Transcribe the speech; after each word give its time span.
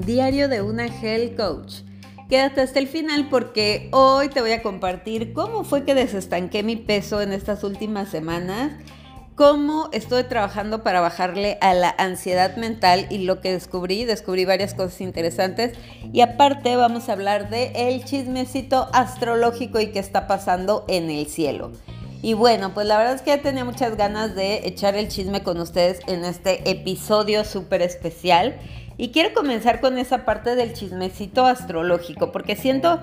Diario 0.00 0.48
de 0.48 0.62
una 0.62 0.86
Health 0.86 1.36
Coach. 1.36 1.74
Quédate 2.28 2.62
hasta 2.62 2.78
el 2.78 2.88
final 2.88 3.28
porque 3.28 3.88
hoy 3.92 4.28
te 4.28 4.40
voy 4.40 4.52
a 4.52 4.62
compartir 4.62 5.32
cómo 5.32 5.62
fue 5.62 5.84
que 5.84 5.94
desestanqué 5.94 6.62
mi 6.62 6.76
peso 6.76 7.20
en 7.20 7.32
estas 7.32 7.64
últimas 7.64 8.08
semanas, 8.08 8.72
cómo 9.34 9.90
estoy 9.92 10.24
trabajando 10.24 10.82
para 10.82 11.00
bajarle 11.00 11.58
a 11.60 11.74
la 11.74 11.94
ansiedad 11.98 12.56
mental 12.56 13.08
y 13.10 13.18
lo 13.18 13.40
que 13.40 13.52
descubrí, 13.52 14.04
descubrí 14.04 14.44
varias 14.44 14.74
cosas 14.74 15.00
interesantes 15.02 15.76
y 16.12 16.22
aparte 16.22 16.76
vamos 16.76 17.08
a 17.08 17.12
hablar 17.12 17.50
de 17.50 17.72
el 17.74 18.04
chismecito 18.04 18.88
astrológico 18.92 19.80
y 19.80 19.88
qué 19.88 19.98
está 19.98 20.26
pasando 20.26 20.84
en 20.88 21.10
el 21.10 21.26
cielo. 21.26 21.72
Y 22.22 22.34
bueno, 22.34 22.74
pues 22.74 22.86
la 22.86 22.98
verdad 22.98 23.14
es 23.14 23.22
que 23.22 23.30
ya 23.30 23.42
tenía 23.42 23.64
muchas 23.64 23.96
ganas 23.96 24.34
de 24.34 24.68
echar 24.68 24.94
el 24.94 25.08
chisme 25.08 25.42
con 25.42 25.58
ustedes 25.58 26.00
en 26.06 26.24
este 26.24 26.70
episodio 26.70 27.44
súper 27.44 27.80
especial. 27.80 28.58
Y 29.00 29.12
quiero 29.12 29.32
comenzar 29.32 29.80
con 29.80 29.96
esa 29.96 30.26
parte 30.26 30.56
del 30.56 30.74
chismecito 30.74 31.46
astrológico, 31.46 32.32
porque 32.32 32.54
siento 32.54 33.00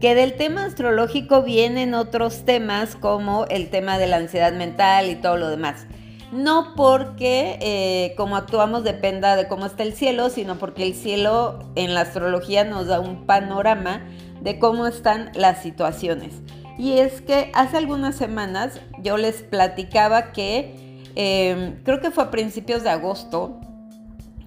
que 0.00 0.16
del 0.16 0.34
tema 0.34 0.64
astrológico 0.64 1.42
vienen 1.44 1.94
otros 1.94 2.44
temas 2.44 2.96
como 2.96 3.44
el 3.44 3.70
tema 3.70 3.96
de 3.96 4.08
la 4.08 4.16
ansiedad 4.16 4.52
mental 4.54 5.08
y 5.08 5.14
todo 5.14 5.36
lo 5.36 5.48
demás. 5.48 5.86
No 6.32 6.74
porque 6.74 7.60
eh, 7.60 8.14
como 8.16 8.34
actuamos 8.34 8.82
dependa 8.82 9.36
de 9.36 9.46
cómo 9.46 9.66
está 9.66 9.84
el 9.84 9.92
cielo, 9.92 10.30
sino 10.30 10.58
porque 10.58 10.82
el 10.82 10.94
cielo 10.94 11.60
en 11.76 11.94
la 11.94 12.00
astrología 12.00 12.64
nos 12.64 12.88
da 12.88 12.98
un 12.98 13.24
panorama 13.24 14.04
de 14.40 14.58
cómo 14.58 14.88
están 14.88 15.30
las 15.36 15.62
situaciones. 15.62 16.32
Y 16.76 16.98
es 16.98 17.20
que 17.20 17.52
hace 17.54 17.76
algunas 17.76 18.16
semanas 18.16 18.80
yo 19.00 19.16
les 19.16 19.44
platicaba 19.44 20.32
que 20.32 21.04
em, 21.14 21.80
creo 21.84 22.00
que 22.00 22.10
fue 22.10 22.24
a 22.24 22.30
principios 22.32 22.82
de 22.82 22.90
agosto, 22.90 23.60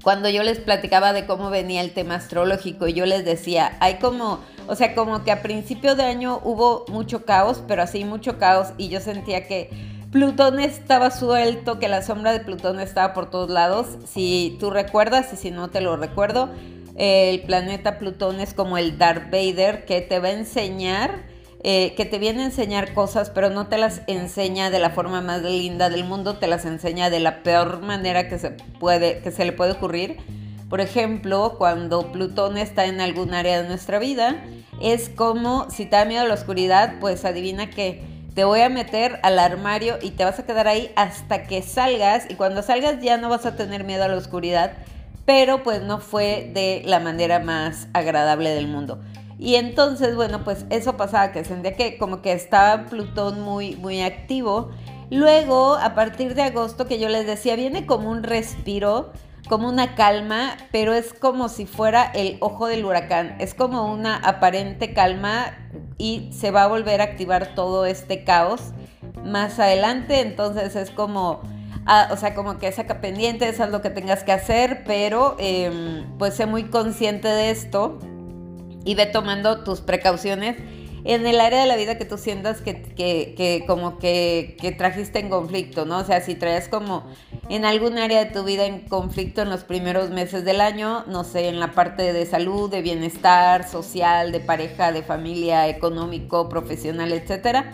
cuando 0.04 0.30
yo 0.30 0.44
les 0.44 0.60
platicaba 0.60 1.14
de 1.14 1.26
cómo 1.26 1.50
venía 1.50 1.82
el 1.82 1.92
tema 1.92 2.16
astrológico 2.16 2.88
yo 2.88 3.06
les 3.06 3.26
decía, 3.26 3.78
hay 3.80 3.96
como, 3.96 4.40
o 4.68 4.76
sea, 4.76 4.96
como 4.96 5.24
que 5.24 5.32
a 5.32 5.42
principio 5.42 5.96
de 5.96 6.04
año 6.04 6.40
hubo 6.44 6.86
mucho 6.90 7.26
caos, 7.26 7.62
pero 7.68 7.84
así 7.84 8.06
mucho 8.06 8.38
caos 8.38 8.70
y 8.78 8.90
yo 8.90 9.00
sentía 9.02 9.48
que 9.48 9.70
Plutón 10.12 10.60
estaba 10.60 11.12
suelto, 11.12 11.78
que 11.78 11.88
la 11.88 12.02
sombra 12.02 12.32
de 12.32 12.40
Plutón 12.40 12.80
estaba 12.80 13.14
por 13.14 13.30
todos 13.30 13.52
lados. 13.52 13.86
Si 14.08 14.58
tú 14.60 14.72
recuerdas 14.72 15.32
y 15.34 15.36
si 15.36 15.52
no 15.52 15.70
te 15.70 15.82
lo 15.82 15.98
recuerdo, 15.98 16.50
el 16.96 17.42
planeta 17.44 18.00
Plutón 18.00 18.40
es 18.40 18.56
como 18.56 18.80
el 18.80 18.98
Darth 18.98 19.32
Vader 19.32 19.86
que 19.86 20.02
te 20.02 20.20
va 20.20 20.30
a 20.30 20.32
enseñar 20.32 21.29
eh, 21.62 21.94
que 21.96 22.06
te 22.06 22.20
viene 22.20 22.44
a 22.44 22.46
enseñar 22.46 22.94
cosas, 22.94 23.30
pero 23.30 23.50
no 23.50 23.68
te 23.68 23.78
las 23.78 24.02
enseña 24.08 24.70
de 24.70 24.80
la 24.80 24.92
forma 24.92 25.22
más 25.22 25.42
linda 25.42 25.90
del 25.90 26.06
mundo, 26.06 26.38
te 26.38 26.48
las 26.48 26.64
enseña 26.66 27.10
de 27.10 27.20
la 27.20 27.44
peor 27.44 27.82
manera 27.82 28.30
que 28.30 28.40
se, 28.40 28.52
puede, 28.52 29.20
que 29.20 29.32
se 29.32 29.44
le 29.44 29.52
puede 29.52 29.74
ocurrir. 29.74 30.18
Por 30.70 30.80
ejemplo, 30.82 31.56
cuando 31.58 32.12
Plutón 32.12 32.58
está 32.58 32.86
en 32.86 33.02
algún 33.02 33.34
área 33.34 33.62
de 33.62 33.68
nuestra 33.68 34.00
vida, 34.00 34.42
es 34.82 35.10
como 35.10 35.70
si 35.70 35.86
te 35.86 35.98
da 35.98 36.06
miedo 36.06 36.22
a 36.22 36.28
la 36.28 36.36
oscuridad, 36.36 36.96
pues 37.02 37.26
adivina 37.26 37.70
que 37.70 38.04
te 38.36 38.46
voy 38.46 38.62
a 38.62 38.70
meter 38.70 39.20
al 39.24 39.38
armario 39.40 39.98
y 40.02 40.12
te 40.12 40.24
vas 40.24 40.40
a 40.40 40.46
quedar 40.46 40.68
ahí 40.68 40.92
hasta 40.96 41.44
que 41.44 41.62
salgas 41.62 42.30
y 42.30 42.36
cuando 42.36 42.62
salgas 42.62 43.02
ya 43.02 43.18
no 43.18 43.28
vas 43.28 43.46
a 43.46 43.58
tener 43.58 43.84
miedo 43.84 44.06
a 44.06 44.08
la 44.08 44.16
oscuridad, 44.16 44.74
pero 45.26 45.62
pues 45.64 45.82
no 45.82 46.00
fue 46.00 46.52
de 46.54 46.84
la 46.86 47.02
manera 47.02 47.40
más 47.40 47.88
agradable 47.94 48.52
del 48.52 48.68
mundo. 48.68 49.02
Y 49.40 49.56
entonces, 49.56 50.18
bueno, 50.18 50.44
pues 50.44 50.66
eso 50.70 50.98
pasaba, 50.98 51.32
que 51.32 51.46
sentía 51.46 51.76
que 51.78 51.98
como 51.98 52.22
que 52.22 52.34
estaba 52.34 52.88
Plutón 52.88 53.40
muy, 53.40 53.78
muy 53.78 54.02
activo. 54.02 54.70
Luego, 55.10 55.76
a 55.76 55.96
partir 55.96 56.36
de 56.36 56.44
agosto, 56.44 56.88
que 56.88 57.00
yo 57.00 57.08
les 57.08 57.26
decía, 57.26 57.56
viene 57.56 57.86
como 57.86 58.12
un 58.12 58.24
respiro, 58.24 59.14
como 59.48 59.70
una 59.70 59.96
calma, 59.96 60.58
pero 60.74 60.94
es 60.94 61.14
como 61.14 61.48
si 61.48 61.66
fuera 61.66 62.04
el 62.04 62.36
ojo 62.42 62.68
del 62.68 62.84
huracán. 62.84 63.38
Es 63.40 63.54
como 63.54 63.92
una 63.92 64.18
aparente 64.18 64.94
calma 64.94 65.58
y 65.98 66.30
se 66.34 66.52
va 66.52 66.64
a 66.64 66.68
volver 66.68 67.00
a 67.00 67.06
activar 67.06 67.56
todo 67.56 67.86
este 67.86 68.26
caos 68.26 68.74
más 69.24 69.58
adelante. 69.58 70.20
Entonces 70.20 70.76
es 70.76 70.92
como, 70.92 71.40
ah, 71.86 72.10
o 72.12 72.18
sea, 72.18 72.36
como 72.36 72.58
que 72.58 72.70
saca 72.74 73.00
pendiente, 73.00 73.48
eso 73.48 73.64
es 73.64 73.72
lo 73.72 73.82
que 73.82 73.90
tengas 73.90 74.26
que 74.26 74.34
hacer, 74.34 74.84
pero 74.86 75.38
em, 75.40 76.06
pues 76.18 76.34
sé 76.34 76.46
muy 76.46 76.66
consciente 76.66 77.30
de 77.30 77.52
esto 77.52 78.00
y 78.86 78.96
ve 78.96 79.06
tomando 79.06 79.64
tus 79.64 79.82
precauciones 79.82 80.58
en 81.04 81.26
el 81.26 81.40
área 81.40 81.62
de 81.62 81.68
la 81.68 81.76
vida 81.76 81.98
que 81.98 82.06
tú 82.06 82.18
sientas 82.18 82.62
que, 82.62 82.82
que, 82.82 83.64
como 83.66 84.00
que, 84.00 84.58
que, 84.60 84.72
trajiste 84.72 85.20
en 85.20 85.30
conflicto, 85.30 85.86
¿no? 85.86 85.98
O 86.00 86.04
sea, 86.04 86.22
si 86.22 86.36
traes 86.36 86.68
como 86.68 87.04
en 87.50 87.66
algún 87.66 87.98
área 87.98 88.26
de 88.26 88.32
tu 88.32 88.44
vida 88.44 88.66
en 88.66 88.82
conflicto 88.82 89.42
en 89.42 89.50
los 89.50 89.64
primeros 89.64 90.10
meses 90.10 90.46
del 90.46 90.62
año, 90.62 91.06
no 91.08 91.24
sé, 91.24 91.48
en 91.48 91.60
la 91.60 91.72
parte 91.72 92.14
de 92.14 92.26
salud, 92.26 92.70
de 92.70 92.82
bienestar 92.82 93.68
social, 93.68 94.32
de 94.32 94.40
pareja, 94.40 94.92
de 94.92 95.04
familia, 95.04 95.68
económico, 95.68 96.50
profesional, 96.50 97.14
etcétera, 97.14 97.74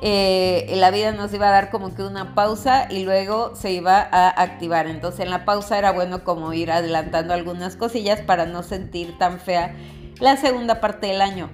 eh, 0.00 0.72
la 0.76 0.92
vida 0.92 1.10
nos 1.10 1.32
iba 1.34 1.48
a 1.48 1.50
dar 1.50 1.70
como 1.70 1.94
que 1.94 2.02
una 2.02 2.36
pausa 2.36 2.86
y 2.90 3.02
luego 3.02 3.56
se 3.56 3.72
iba 3.72 4.00
a 4.00 4.28
activar. 4.28 4.86
Entonces 4.86 5.20
en 5.20 5.30
la 5.30 5.44
pausa 5.44 5.78
era 5.78 5.92
bueno 5.92 6.22
como 6.22 6.52
ir 6.52 6.70
adelantando 6.70 7.34
algunas 7.34 7.76
cosillas 7.76 8.20
para 8.20 8.46
no 8.46 8.62
sentir 8.62 9.16
tan 9.18 9.40
fea 9.40 9.74
la 10.20 10.36
segunda 10.36 10.80
parte 10.80 11.08
del 11.08 11.20
año. 11.20 11.50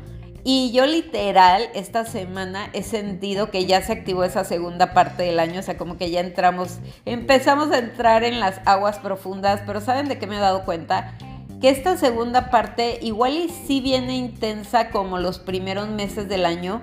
Y 0.47 0.73
yo 0.73 0.85
literal 0.85 1.69
esta 1.75 2.05
semana 2.05 2.69
he 2.75 2.83
sentido 2.83 3.51
que 3.51 3.65
ya 3.65 3.81
se 3.81 3.93
activó 3.93 4.25
esa 4.25 4.45
segunda 4.45 4.93
parte 4.93 5.23
del 5.23 5.41
año, 5.41 5.61
o 5.61 5.63
sea, 5.63 5.79
como 5.79 5.97
que 5.97 6.11
ya 6.11 6.21
entramos, 6.21 6.81
empezamos 7.07 7.71
a 7.71 7.79
entrar 7.79 8.25
en 8.25 8.41
las 8.41 8.61
aguas 8.67 8.99
profundas, 8.99 9.63
pero 9.67 9.81
¿saben 9.81 10.07
de 10.07 10.19
qué 10.19 10.27
me 10.27 10.37
he 10.37 10.41
dado 10.41 10.67
cuenta? 10.67 11.17
Que 11.63 11.71
esta 11.71 11.97
segunda 11.97 12.51
parte 12.51 12.99
igual 13.01 13.39
y 13.39 13.49
sí 13.49 13.81
viene 13.81 14.17
intensa 14.17 14.91
como 14.91 15.19
los 15.19 15.39
primeros 15.39 15.89
meses 15.89 16.29
del 16.29 16.45
año, 16.45 16.83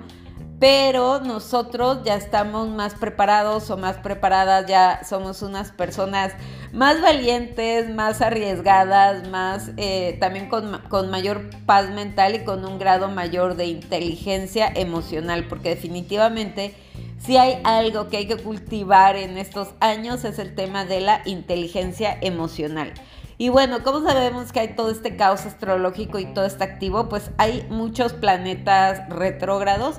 pero 0.62 1.18
nosotros 1.18 2.04
ya 2.04 2.14
estamos 2.14 2.68
más 2.68 2.94
preparados 2.94 3.68
o 3.70 3.76
más 3.76 3.96
preparadas, 3.96 4.64
ya 4.68 5.00
somos 5.04 5.42
unas 5.42 5.72
personas 5.72 6.34
más 6.72 7.02
valientes, 7.02 7.92
más 7.92 8.20
arriesgadas, 8.20 9.28
más 9.28 9.72
eh, 9.76 10.16
también 10.20 10.48
con, 10.48 10.80
con, 10.88 11.10
mayor 11.10 11.50
paz 11.66 11.90
mental 11.90 12.36
y 12.36 12.44
con 12.44 12.64
un 12.64 12.78
grado 12.78 13.08
mayor 13.08 13.56
de 13.56 13.66
inteligencia 13.66 14.70
emocional, 14.72 15.48
porque 15.48 15.70
definitivamente 15.70 16.76
si 17.18 17.36
hay 17.38 17.60
algo 17.64 18.08
que 18.08 18.18
hay 18.18 18.28
que 18.28 18.36
cultivar 18.36 19.16
en 19.16 19.38
estos 19.38 19.70
años 19.80 20.24
es 20.24 20.38
el 20.38 20.54
tema 20.54 20.84
de 20.84 21.00
la 21.00 21.22
inteligencia 21.24 22.16
emocional. 22.20 22.94
Y 23.36 23.48
bueno, 23.48 23.82
¿cómo 23.82 24.06
sabemos 24.06 24.52
que 24.52 24.60
hay 24.60 24.76
todo 24.76 24.92
este 24.92 25.16
caos 25.16 25.44
astrológico 25.44 26.20
y 26.20 26.26
todo 26.26 26.44
está 26.44 26.62
activo? 26.62 27.08
Pues 27.08 27.32
hay 27.38 27.66
muchos 27.68 28.12
planetas 28.12 29.08
retrógrados 29.08 29.96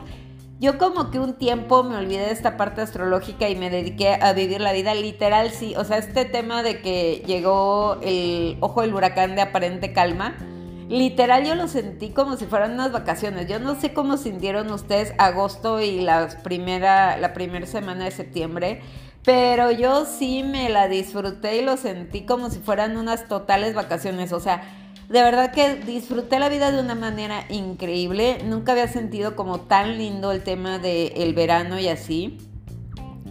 yo 0.64 0.78
como 0.78 1.12
que 1.12 1.20
un 1.20 1.34
tiempo 1.34 1.84
me 1.84 1.98
olvidé 1.98 2.28
de 2.28 2.32
esta 2.32 2.56
parte 2.56 2.80
astrológica 2.80 3.50
y 3.50 3.56
me 3.58 3.70
dediqué 3.70 4.14
a 4.14 4.32
vivir 4.32 4.62
la 4.62 4.72
vida 4.72 4.96
literal, 4.96 5.52
sí. 5.52 5.76
O 5.76 5.84
sea, 5.84 5.98
este 5.98 6.24
tema 6.24 6.64
de 6.64 6.80
que 6.80 7.22
llegó 7.28 8.00
el 8.02 8.56
ojo 8.62 8.80
del 8.82 8.94
huracán 8.94 9.36
de 9.36 9.42
aparente 9.42 9.92
calma, 9.92 10.38
literal 10.88 11.44
yo 11.46 11.56
lo 11.56 11.68
sentí 11.68 12.12
como 12.12 12.38
si 12.38 12.46
fueran 12.46 12.76
unas 12.76 12.94
vacaciones. 12.94 13.50
Yo 13.50 13.60
no 13.60 13.76
sé 13.76 13.92
cómo 13.92 14.16
sintieron 14.16 14.72
ustedes 14.72 15.14
agosto 15.18 15.82
y 15.82 16.00
la 16.00 16.30
primera, 16.44 17.18
la 17.18 17.34
primera 17.34 17.66
semana 17.66 18.06
de 18.06 18.12
septiembre, 18.12 18.82
pero 19.26 19.70
yo 19.70 20.06
sí 20.06 20.44
me 20.44 20.70
la 20.70 20.88
disfruté 20.88 21.58
y 21.58 21.62
lo 21.62 21.76
sentí 21.76 22.26
como 22.26 22.50
si 22.50 22.60
fueran 22.60 22.96
unas 22.96 23.28
totales 23.28 23.76
vacaciones. 23.76 24.32
O 24.32 24.40
sea, 24.40 24.64
de 25.10 25.22
verdad 25.22 25.52
que 25.52 25.76
disfruté 25.76 26.40
la 26.40 26.50
vida 26.50 26.72
de 26.72 26.80
una 26.80 26.96
manera 26.96 27.46
increíble. 27.50 28.40
Nunca 28.46 28.72
había 28.72 28.88
sentido 28.88 29.36
como 29.36 29.62
tan 29.62 29.98
lindo 29.98 30.32
el 30.32 30.44
tema 30.44 30.80
del 30.80 31.34
verano 31.34 31.80
y 31.80 31.88
así. 31.88 32.38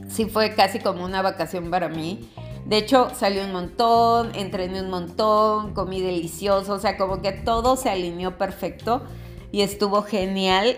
Sí 0.08 0.26
fue 0.26 0.54
casi 0.54 0.78
como 0.78 1.04
una 1.04 1.22
vacación 1.22 1.70
para 1.70 1.88
mí. 1.88 2.28
De 2.66 2.76
hecho, 2.76 3.10
salí 3.14 3.38
un 3.40 3.52
montón, 3.52 4.32
entrené 4.34 4.82
un 4.82 4.90
montón, 4.90 5.74
comí 5.74 6.00
delicioso, 6.00 6.74
o 6.74 6.78
sea, 6.78 6.96
como 6.96 7.20
que 7.20 7.32
todo 7.32 7.76
se 7.76 7.90
alineó 7.90 8.38
perfecto 8.38 9.02
y 9.50 9.62
estuvo 9.62 10.02
genial. 10.02 10.76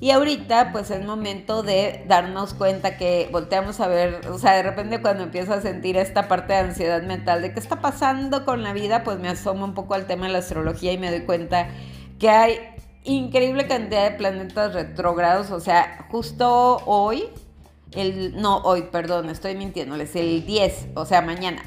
Y 0.00 0.12
ahorita 0.12 0.70
pues 0.70 0.90
es 0.92 1.04
momento 1.04 1.64
de 1.64 2.04
darnos 2.06 2.54
cuenta 2.54 2.96
que 2.96 3.28
volteamos 3.32 3.80
a 3.80 3.88
ver, 3.88 4.28
o 4.28 4.38
sea, 4.38 4.54
de 4.54 4.62
repente 4.62 5.02
cuando 5.02 5.24
empiezo 5.24 5.52
a 5.52 5.60
sentir 5.60 5.96
esta 5.96 6.28
parte 6.28 6.52
de 6.52 6.60
ansiedad 6.60 7.02
mental 7.02 7.42
de 7.42 7.52
qué 7.52 7.58
está 7.58 7.80
pasando 7.80 8.44
con 8.44 8.62
la 8.62 8.72
vida, 8.72 9.02
pues 9.02 9.18
me 9.18 9.28
asomo 9.28 9.64
un 9.64 9.74
poco 9.74 9.94
al 9.94 10.06
tema 10.06 10.26
de 10.26 10.32
la 10.32 10.38
astrología 10.38 10.92
y 10.92 10.98
me 10.98 11.10
doy 11.10 11.22
cuenta 11.22 11.68
que 12.20 12.30
hay 12.30 12.60
increíble 13.02 13.66
cantidad 13.66 14.08
de 14.08 14.16
planetas 14.16 14.72
retrógrados, 14.72 15.50
o 15.50 15.58
sea, 15.58 16.06
justo 16.10 16.76
hoy, 16.86 17.24
el, 17.92 18.40
no, 18.40 18.58
hoy, 18.58 18.82
perdón, 18.92 19.30
estoy 19.30 19.56
mintiéndoles, 19.56 20.14
el 20.14 20.46
10, 20.46 20.88
o 20.94 21.06
sea, 21.06 21.22
mañana, 21.22 21.62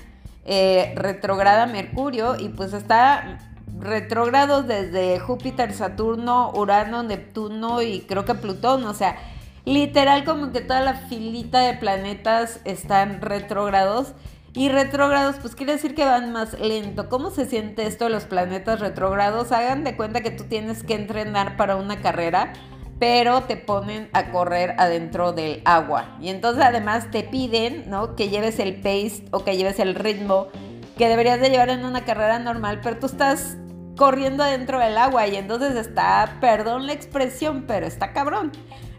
eh, 0.45 0.93
retrograda 0.95 1.65
Mercurio 1.65 2.39
y 2.39 2.49
pues 2.49 2.71
está 2.73 3.50
retrógrados 3.81 4.67
desde 4.67 5.19
Júpiter, 5.19 5.73
Saturno, 5.73 6.51
Urano, 6.53 7.03
Neptuno 7.03 7.81
y 7.81 8.01
creo 8.01 8.25
que 8.25 8.35
Plutón. 8.35 8.85
O 8.85 8.93
sea, 8.93 9.17
literal 9.65 10.23
como 10.23 10.51
que 10.51 10.61
toda 10.61 10.81
la 10.81 10.93
filita 10.93 11.59
de 11.59 11.73
planetas 11.73 12.59
están 12.65 13.21
retrógrados. 13.21 14.13
Y 14.53 14.67
retrógrados, 14.67 15.37
pues 15.41 15.55
quiere 15.55 15.73
decir 15.73 15.95
que 15.95 16.03
van 16.03 16.33
más 16.33 16.59
lento. 16.59 17.07
¿Cómo 17.07 17.31
se 17.31 17.45
siente 17.45 17.87
esto 17.87 18.05
de 18.05 18.09
los 18.11 18.25
planetas 18.25 18.81
retrógrados? 18.81 19.53
Hagan 19.53 19.85
de 19.85 19.95
cuenta 19.95 20.21
que 20.21 20.31
tú 20.31 20.43
tienes 20.43 20.83
que 20.83 20.95
entrenar 20.95 21.55
para 21.55 21.77
una 21.77 22.01
carrera, 22.01 22.51
pero 22.99 23.43
te 23.43 23.55
ponen 23.55 24.09
a 24.11 24.29
correr 24.31 24.75
adentro 24.77 25.31
del 25.31 25.61
agua. 25.63 26.17
Y 26.19 26.27
entonces 26.27 26.65
además 26.65 27.09
te 27.11 27.23
piden, 27.23 27.89
¿no? 27.89 28.17
Que 28.17 28.27
lleves 28.27 28.59
el 28.59 28.75
pace 28.75 29.23
o 29.31 29.45
que 29.45 29.55
lleves 29.55 29.79
el 29.79 29.95
ritmo 29.95 30.49
que 30.97 31.07
deberías 31.07 31.39
de 31.39 31.49
llevar 31.49 31.69
en 31.69 31.85
una 31.85 32.05
carrera 32.05 32.37
normal, 32.37 32.79
pero 32.83 32.99
tú 32.99 33.07
estás 33.07 33.57
corriendo 33.95 34.43
adentro 34.43 34.79
del 34.79 34.97
agua 34.97 35.27
y 35.27 35.35
entonces 35.35 35.75
está, 35.75 36.37
perdón 36.41 36.87
la 36.87 36.93
expresión, 36.93 37.65
pero 37.67 37.85
está 37.85 38.13
cabrón. 38.13 38.51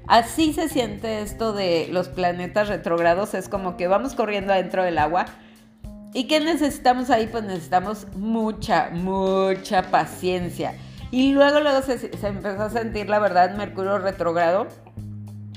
Así 0.06 0.52
se 0.52 0.68
siente 0.68 1.22
esto 1.22 1.52
de 1.52 1.88
los 1.90 2.08
planetas 2.08 2.68
retrógrados, 2.68 3.34
es 3.34 3.48
como 3.48 3.76
que 3.76 3.86
vamos 3.86 4.14
corriendo 4.14 4.52
adentro 4.52 4.82
del 4.82 4.98
agua. 4.98 5.26
¿Y 6.14 6.24
qué 6.24 6.40
necesitamos 6.40 7.08
ahí? 7.10 7.26
Pues 7.26 7.44
necesitamos 7.44 8.06
mucha, 8.14 8.90
mucha 8.90 9.90
paciencia. 9.90 10.74
Y 11.10 11.32
luego, 11.32 11.60
luego 11.60 11.82
se, 11.82 12.10
empezó 12.26 12.62
a 12.62 12.70
sentir, 12.70 13.08
la 13.08 13.18
verdad, 13.18 13.54
Mercurio 13.56 13.98
retrógrado. 13.98 14.66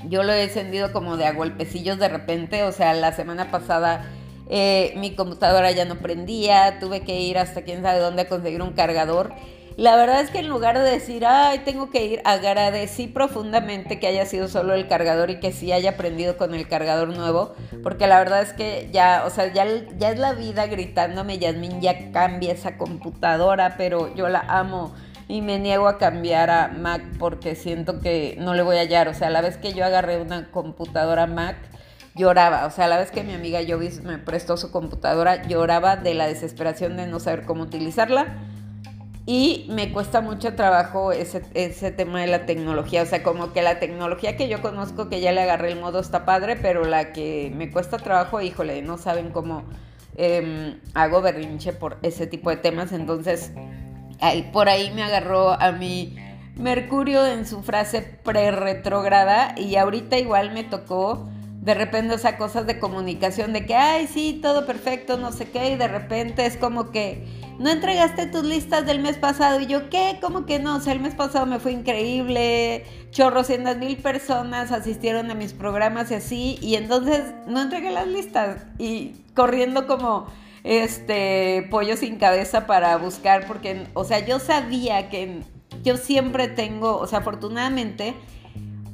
Yo 0.08 0.22
lo 0.22 0.32
he 0.32 0.48
sentido 0.48 0.92
como 0.92 1.16
de 1.16 1.26
a 1.26 1.32
golpecillos 1.32 1.98
de 1.98 2.08
repente, 2.08 2.62
o 2.62 2.72
sea, 2.72 2.94
la 2.94 3.12
semana 3.12 3.50
pasada 3.50 4.04
eh, 4.48 4.94
mi 4.96 5.14
computadora 5.14 5.70
ya 5.72 5.84
no 5.84 5.96
prendía, 5.96 6.78
tuve 6.78 7.00
que 7.00 7.20
ir 7.20 7.38
hasta 7.38 7.62
quién 7.62 7.82
sabe 7.82 8.00
dónde 8.00 8.22
a 8.22 8.28
conseguir 8.28 8.62
un 8.62 8.72
cargador. 8.72 9.32
La 9.76 9.94
verdad 9.94 10.22
es 10.22 10.30
que 10.30 10.38
en 10.38 10.48
lugar 10.48 10.78
de 10.78 10.90
decir, 10.90 11.26
ay, 11.26 11.58
tengo 11.58 11.90
que 11.90 12.06
ir, 12.06 12.22
agradecí 12.24 13.08
profundamente 13.08 14.00
que 14.00 14.06
haya 14.06 14.24
sido 14.24 14.48
solo 14.48 14.72
el 14.72 14.88
cargador 14.88 15.28
y 15.28 15.38
que 15.38 15.52
sí 15.52 15.70
haya 15.70 15.90
aprendido 15.90 16.38
con 16.38 16.54
el 16.54 16.66
cargador 16.66 17.08
nuevo, 17.08 17.54
porque 17.82 18.06
la 18.06 18.18
verdad 18.18 18.40
es 18.40 18.54
que 18.54 18.88
ya, 18.90 19.24
o 19.26 19.30
sea, 19.30 19.52
ya, 19.52 19.66
ya 19.98 20.12
es 20.12 20.18
la 20.18 20.32
vida 20.32 20.66
gritándome, 20.66 21.38
Yasmin, 21.38 21.82
ya 21.82 22.10
cambia 22.10 22.54
esa 22.54 22.78
computadora, 22.78 23.74
pero 23.76 24.14
yo 24.14 24.30
la 24.30 24.40
amo 24.40 24.94
y 25.28 25.42
me 25.42 25.58
niego 25.58 25.88
a 25.88 25.98
cambiar 25.98 26.48
a 26.48 26.68
Mac 26.68 27.02
porque 27.18 27.54
siento 27.54 28.00
que 28.00 28.36
no 28.38 28.54
le 28.54 28.62
voy 28.62 28.76
a 28.76 28.80
hallar, 28.80 29.08
o 29.08 29.14
sea, 29.14 29.28
la 29.28 29.42
vez 29.42 29.58
que 29.58 29.74
yo 29.74 29.84
agarré 29.84 30.18
una 30.18 30.50
computadora 30.50 31.26
Mac, 31.26 31.56
lloraba. 32.16 32.66
O 32.66 32.70
sea, 32.70 32.88
la 32.88 32.98
vez 32.98 33.10
que 33.10 33.22
mi 33.22 33.34
amiga 33.34 33.60
Jovis 33.66 34.02
me 34.02 34.18
prestó 34.18 34.56
su 34.56 34.70
computadora, 34.70 35.46
lloraba 35.46 35.96
de 35.96 36.14
la 36.14 36.26
desesperación 36.26 36.96
de 36.96 37.06
no 37.06 37.20
saber 37.20 37.44
cómo 37.44 37.62
utilizarla. 37.62 38.38
Y 39.26 39.66
me 39.68 39.92
cuesta 39.92 40.20
mucho 40.20 40.54
trabajo 40.54 41.10
ese, 41.10 41.42
ese 41.54 41.90
tema 41.90 42.20
de 42.20 42.28
la 42.28 42.46
tecnología. 42.46 43.02
O 43.02 43.06
sea, 43.06 43.22
como 43.22 43.52
que 43.52 43.60
la 43.60 43.78
tecnología 43.80 44.36
que 44.36 44.48
yo 44.48 44.62
conozco, 44.62 45.08
que 45.08 45.20
ya 45.20 45.32
le 45.32 45.42
agarré 45.42 45.72
el 45.72 45.80
modo, 45.80 45.98
está 45.98 46.24
padre, 46.24 46.56
pero 46.56 46.84
la 46.84 47.12
que 47.12 47.52
me 47.54 47.70
cuesta 47.70 47.98
trabajo, 47.98 48.40
híjole, 48.40 48.82
no 48.82 48.98
saben 48.98 49.30
cómo 49.30 49.64
em, 50.16 50.80
hago 50.94 51.22
berrinche 51.22 51.72
por 51.72 51.98
ese 52.02 52.28
tipo 52.28 52.50
de 52.50 52.56
temas. 52.56 52.92
Entonces, 52.92 53.52
por 54.52 54.68
ahí 54.68 54.92
me 54.92 55.02
agarró 55.02 55.60
a 55.60 55.72
mi 55.72 56.16
Mercurio 56.54 57.26
en 57.26 57.46
su 57.46 57.62
frase 57.64 58.02
pre-retrograda. 58.22 59.58
Y 59.58 59.74
ahorita 59.74 60.18
igual 60.18 60.52
me 60.52 60.62
tocó 60.62 61.28
de 61.66 61.74
repente, 61.74 62.14
o 62.14 62.38
cosas 62.38 62.64
de 62.64 62.78
comunicación 62.78 63.52
de 63.52 63.66
que, 63.66 63.74
ay, 63.74 64.06
sí, 64.06 64.38
todo 64.40 64.66
perfecto, 64.66 65.16
no 65.16 65.32
sé 65.32 65.50
qué, 65.50 65.72
y 65.72 65.74
de 65.74 65.88
repente 65.88 66.46
es 66.46 66.56
como 66.56 66.92
que, 66.92 67.26
no 67.58 67.70
entregaste 67.70 68.26
tus 68.26 68.44
listas 68.44 68.86
del 68.86 69.00
mes 69.00 69.16
pasado, 69.16 69.60
y 69.60 69.66
yo, 69.66 69.90
¿qué? 69.90 70.18
¿Cómo 70.20 70.46
que 70.46 70.60
no? 70.60 70.76
O 70.76 70.80
sea, 70.80 70.92
el 70.92 71.00
mes 71.00 71.16
pasado 71.16 71.44
me 71.44 71.58
fue 71.58 71.72
increíble, 71.72 72.84
chorrocientas 73.10 73.78
mil 73.78 73.96
personas 73.96 74.70
asistieron 74.70 75.28
a 75.32 75.34
mis 75.34 75.54
programas 75.54 76.12
y 76.12 76.14
así, 76.14 76.58
y 76.62 76.76
entonces 76.76 77.34
no 77.48 77.62
entregué 77.62 77.90
las 77.90 78.06
listas, 78.06 78.64
y 78.78 79.14
corriendo 79.34 79.88
como, 79.88 80.28
este, 80.62 81.66
pollo 81.68 81.96
sin 81.96 82.18
cabeza 82.18 82.68
para 82.68 82.96
buscar, 82.96 83.48
porque, 83.48 83.88
o 83.94 84.04
sea, 84.04 84.24
yo 84.24 84.38
sabía 84.38 85.08
que 85.08 85.40
yo 85.82 85.96
siempre 85.96 86.46
tengo, 86.46 86.96
o 86.96 87.08
sea, 87.08 87.18
afortunadamente, 87.18 88.14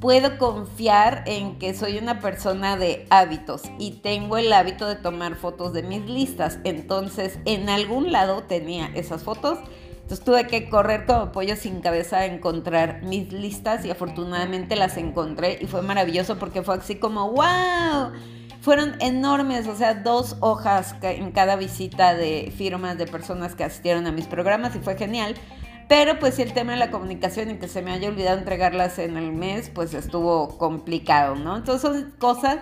puedo 0.03 0.37
confiar 0.37 1.23
en 1.27 1.57
que 1.59 1.73
soy 1.73 1.97
una 1.97 2.19
persona 2.19 2.75
de 2.75 3.07
hábitos 3.09 3.61
y 3.79 4.01
tengo 4.01 4.35
el 4.35 4.51
hábito 4.51 4.85
de 4.85 4.97
tomar 4.97 5.35
fotos 5.35 5.71
de 5.71 5.81
mis 5.81 6.05
listas. 6.09 6.59
Entonces, 6.65 7.39
en 7.45 7.69
algún 7.69 8.11
lado 8.11 8.43
tenía 8.43 8.87
esas 8.95 9.23
fotos. 9.23 9.59
Entonces 10.01 10.25
tuve 10.25 10.45
que 10.47 10.69
correr 10.69 11.05
como 11.05 11.31
pollo 11.31 11.55
sin 11.55 11.79
cabeza 11.79 12.17
a 12.17 12.25
encontrar 12.25 13.01
mis 13.03 13.31
listas 13.31 13.85
y 13.85 13.91
afortunadamente 13.91 14.75
las 14.75 14.97
encontré 14.97 15.57
y 15.61 15.67
fue 15.67 15.81
maravilloso 15.81 16.37
porque 16.37 16.63
fue 16.63 16.75
así 16.75 16.95
como, 16.95 17.31
wow, 17.31 18.11
fueron 18.59 19.01
enormes, 19.01 19.67
o 19.67 19.75
sea, 19.77 19.93
dos 19.93 20.35
hojas 20.41 20.95
en 21.01 21.31
cada 21.31 21.55
visita 21.55 22.13
de 22.13 22.53
firmas 22.53 22.97
de 22.97 23.07
personas 23.07 23.55
que 23.55 23.63
asistieron 23.63 24.05
a 24.05 24.11
mis 24.11 24.25
programas 24.25 24.75
y 24.75 24.79
fue 24.79 24.97
genial 24.97 25.35
pero 25.87 26.19
pues 26.19 26.39
el 26.39 26.53
tema 26.53 26.73
de 26.73 26.79
la 26.79 26.91
comunicación 26.91 27.51
y 27.51 27.55
que 27.55 27.67
se 27.67 27.81
me 27.81 27.91
haya 27.91 28.09
olvidado 28.09 28.37
entregarlas 28.37 28.99
en 28.99 29.17
el 29.17 29.31
mes, 29.31 29.69
pues 29.73 29.93
estuvo 29.93 30.57
complicado, 30.57 31.35
¿no? 31.35 31.57
Entonces 31.57 31.81
son 31.81 32.11
cosas 32.19 32.57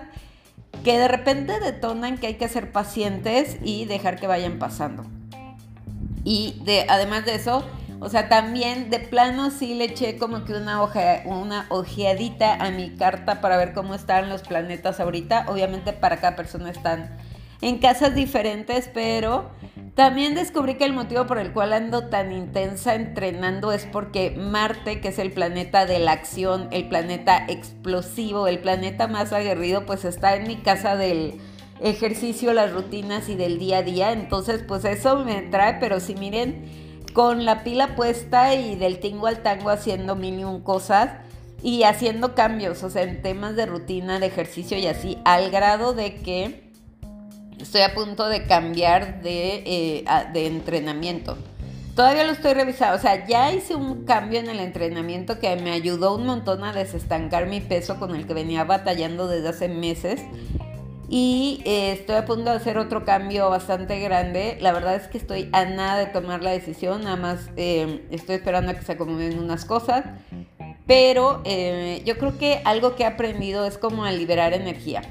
que 0.84 0.98
de 0.98 1.08
repente 1.08 1.60
detonan 1.60 2.18
que 2.18 2.26
hay 2.28 2.34
que 2.34 2.48
ser 2.48 2.72
pacientes 2.72 3.58
y 3.62 3.84
dejar 3.84 4.18
que 4.18 4.26
vayan 4.26 4.58
pasando. 4.58 5.04
Y 6.24 6.60
de, 6.64 6.86
además 6.88 7.24
de 7.24 7.34
eso, 7.34 7.64
o 8.00 8.08
sea, 8.08 8.28
también 8.28 8.90
de 8.90 8.98
plano 8.98 9.50
sí 9.50 9.74
le 9.74 9.84
eché 9.84 10.16
como 10.18 10.44
que 10.44 10.54
una, 10.54 10.82
hoja, 10.82 11.22
una 11.24 11.66
ojeadita 11.68 12.54
a 12.54 12.70
mi 12.70 12.96
carta 12.96 13.40
para 13.40 13.56
ver 13.56 13.74
cómo 13.74 13.94
están 13.94 14.28
los 14.28 14.42
planetas 14.42 14.98
ahorita. 14.98 15.46
Obviamente 15.48 15.92
para 15.92 16.16
cada 16.16 16.34
persona 16.34 16.70
están 16.70 17.16
en 17.60 17.78
casas 17.78 18.14
diferentes, 18.14 18.90
pero 18.92 19.50
también 19.94 20.34
descubrí 20.34 20.76
que 20.76 20.86
el 20.86 20.94
motivo 20.94 21.26
por 21.26 21.38
el 21.38 21.52
cual 21.52 21.74
ando 21.74 22.08
tan 22.08 22.32
intensa 22.32 22.94
entrenando 22.94 23.72
es 23.72 23.84
porque 23.84 24.30
Marte, 24.30 25.00
que 25.00 25.08
es 25.08 25.18
el 25.18 25.32
planeta 25.32 25.84
de 25.84 25.98
la 25.98 26.12
acción, 26.12 26.68
el 26.70 26.88
planeta 26.88 27.44
explosivo, 27.46 28.46
el 28.46 28.58
planeta 28.58 29.06
más 29.06 29.34
aguerrido, 29.34 29.84
pues 29.84 30.06
está 30.06 30.34
en 30.36 30.46
mi 30.46 30.56
casa 30.56 30.96
del 30.96 31.34
ejercicio, 31.80 32.54
las 32.54 32.72
rutinas 32.72 33.28
y 33.28 33.34
del 33.34 33.58
día 33.58 33.78
a 33.78 33.82
día. 33.82 34.12
Entonces, 34.12 34.64
pues 34.66 34.86
eso 34.86 35.24
me 35.24 35.42
trae, 35.42 35.74
pero 35.78 36.00
si 36.00 36.14
miren, 36.14 36.64
con 37.12 37.44
la 37.44 37.62
pila 37.62 37.94
puesta 37.94 38.54
y 38.54 38.76
del 38.76 38.98
tingo 38.98 39.26
al 39.26 39.42
tango 39.42 39.68
haciendo 39.68 40.16
mil 40.16 40.62
cosas 40.62 41.10
y 41.62 41.82
haciendo 41.82 42.34
cambios, 42.34 42.82
o 42.82 42.88
sea, 42.88 43.02
en 43.02 43.20
temas 43.20 43.56
de 43.56 43.66
rutina, 43.66 44.18
de 44.18 44.26
ejercicio 44.26 44.78
y 44.78 44.86
así, 44.86 45.18
al 45.24 45.50
grado 45.50 45.92
de 45.92 46.14
que 46.14 46.61
estoy 47.62 47.82
a 47.82 47.94
punto 47.94 48.28
de 48.28 48.44
cambiar 48.44 49.22
de, 49.22 49.62
eh, 49.64 50.04
de 50.32 50.46
entrenamiento. 50.46 51.38
Todavía 51.94 52.24
lo 52.24 52.32
estoy 52.32 52.54
revisando, 52.54 52.96
o 52.96 53.00
sea, 53.00 53.26
ya 53.26 53.52
hice 53.52 53.74
un 53.74 54.04
cambio 54.04 54.40
en 54.40 54.48
el 54.48 54.60
entrenamiento 54.60 55.38
que 55.38 55.54
me 55.56 55.72
ayudó 55.72 56.14
un 56.14 56.26
montón 56.26 56.64
a 56.64 56.72
desestancar 56.72 57.46
mi 57.46 57.60
peso 57.60 57.98
con 57.98 58.16
el 58.16 58.26
que 58.26 58.32
venía 58.32 58.64
batallando 58.64 59.28
desde 59.28 59.48
hace 59.48 59.68
meses. 59.68 60.22
Y 61.10 61.60
eh, 61.66 61.92
estoy 61.92 62.16
a 62.16 62.24
punto 62.24 62.50
de 62.50 62.56
hacer 62.56 62.78
otro 62.78 63.04
cambio 63.04 63.50
bastante 63.50 64.00
grande. 64.00 64.56
La 64.60 64.72
verdad 64.72 64.94
es 64.94 65.08
que 65.08 65.18
estoy 65.18 65.50
a 65.52 65.66
nada 65.66 65.98
de 65.98 66.06
tomar 66.06 66.42
la 66.42 66.52
decisión, 66.52 67.04
nada 67.04 67.16
más 67.16 67.50
eh, 67.58 68.06
estoy 68.10 68.36
esperando 68.36 68.72
a 68.72 68.74
que 68.74 68.82
se 68.82 68.92
acomoden 68.92 69.38
unas 69.38 69.66
cosas. 69.66 70.04
Pero 70.86 71.42
yo 71.44 72.18
creo 72.18 72.38
que 72.38 72.62
algo 72.64 72.96
que 72.96 73.02
he 73.02 73.06
aprendido 73.06 73.66
es 73.66 73.76
como 73.76 74.04
a 74.04 74.12
liberar 74.12 74.54
energía. 74.54 75.02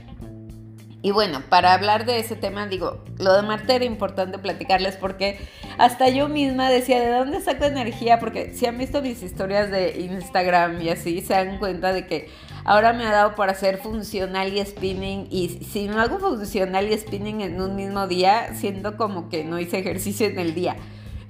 Y 1.03 1.11
bueno, 1.11 1.41
para 1.49 1.73
hablar 1.73 2.05
de 2.05 2.19
ese 2.19 2.35
tema, 2.35 2.67
digo, 2.67 3.03
lo 3.17 3.33
de 3.33 3.41
Marte 3.41 3.75
era 3.75 3.85
importante 3.85 4.37
platicarles 4.37 4.97
porque 4.97 5.39
hasta 5.79 6.09
yo 6.09 6.29
misma 6.29 6.69
decía, 6.69 6.99
¿de 6.99 7.09
dónde 7.09 7.41
saco 7.41 7.65
energía? 7.65 8.19
Porque 8.19 8.53
si 8.53 8.67
han 8.67 8.77
visto 8.77 9.01
mis 9.01 9.23
historias 9.23 9.71
de 9.71 9.99
Instagram 9.99 10.79
y 10.79 10.89
así, 10.89 11.21
se 11.21 11.33
dan 11.33 11.57
cuenta 11.57 11.91
de 11.91 12.05
que 12.05 12.29
ahora 12.65 12.93
me 12.93 13.05
ha 13.07 13.11
dado 13.11 13.33
por 13.33 13.49
hacer 13.49 13.79
funcional 13.79 14.53
y 14.53 14.63
spinning. 14.63 15.27
Y 15.31 15.49
si 15.71 15.87
no 15.87 15.99
hago 15.99 16.19
funcional 16.19 16.87
y 16.91 16.95
spinning 16.95 17.41
en 17.41 17.59
un 17.59 17.75
mismo 17.75 18.07
día, 18.07 18.53
siento 18.53 18.95
como 18.95 19.27
que 19.27 19.43
no 19.43 19.59
hice 19.59 19.79
ejercicio 19.79 20.27
en 20.27 20.37
el 20.37 20.53
día. 20.53 20.75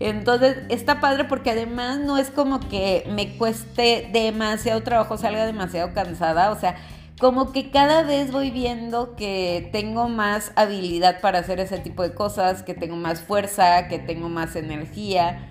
Entonces 0.02 0.58
está 0.70 1.00
padre 1.00 1.26
porque 1.26 1.52
además 1.52 2.00
no 2.00 2.18
es 2.18 2.30
como 2.32 2.60
que 2.60 3.06
me 3.08 3.38
cueste 3.38 4.10
demasiado 4.12 4.82
trabajo, 4.82 5.16
salga 5.16 5.46
demasiado 5.46 5.94
cansada. 5.94 6.52
O 6.52 6.60
sea, 6.60 6.76
como 7.22 7.52
que 7.52 7.70
cada 7.70 8.02
vez 8.02 8.32
voy 8.32 8.50
viendo 8.50 9.16
que 9.16 9.70
tengo 9.72 10.10
más 10.10 10.52
habilidad 10.56 11.22
para 11.22 11.38
hacer 11.38 11.60
ese 11.60 11.78
tipo 11.78 12.02
de 12.02 12.16
cosas, 12.16 12.64
que 12.64 12.74
tengo 12.74 12.96
más 12.96 13.22
fuerza, 13.22 13.88
que 13.88 14.00
tengo 14.00 14.28
más 14.28 14.56
energía. 14.56 15.48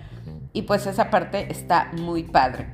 Y 0.51 0.63
pues 0.63 0.85
esa 0.85 1.09
parte 1.09 1.49
está 1.49 1.89
muy 1.93 2.23
padre. 2.23 2.67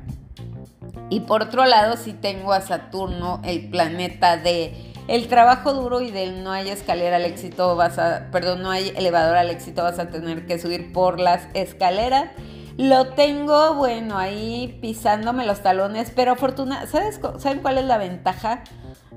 Y 1.11 1.21
por 1.21 1.43
otro 1.43 1.65
lado, 1.65 1.95
si 1.95 2.11
tengo 2.13 2.53
a 2.53 2.61
Saturno, 2.61 3.39
el 3.45 3.69
planeta 3.69 4.35
de 4.35 4.73
el 5.07 5.27
trabajo 5.27 5.73
duro 5.73 6.01
y 6.01 6.09
del 6.09 6.43
no 6.43 6.51
hay 6.51 6.69
escalera 6.69 7.17
al 7.17 7.25
éxito, 7.25 7.75
vas 7.75 7.99
a, 7.99 8.31
perdón, 8.31 8.63
no 8.63 8.71
hay 8.71 8.91
elevador 8.95 9.37
al 9.37 9.51
éxito, 9.51 9.83
vas 9.83 9.99
a 9.99 10.07
tener 10.07 10.47
que 10.47 10.57
subir 10.57 10.91
por 10.91 11.19
las 11.19 11.47
escaleras. 11.53 12.31
Lo 12.77 13.07
tengo, 13.09 13.73
bueno, 13.73 14.17
ahí 14.17 14.77
pisándome 14.81 15.45
los 15.45 15.61
talones, 15.61 16.11
pero 16.15 16.33
afortunadamente, 16.33 16.91
¿sabes, 16.91 17.19
¿saben 17.41 17.59
cuál 17.61 17.79
es 17.79 17.85
la 17.85 17.97
ventaja 17.97 18.63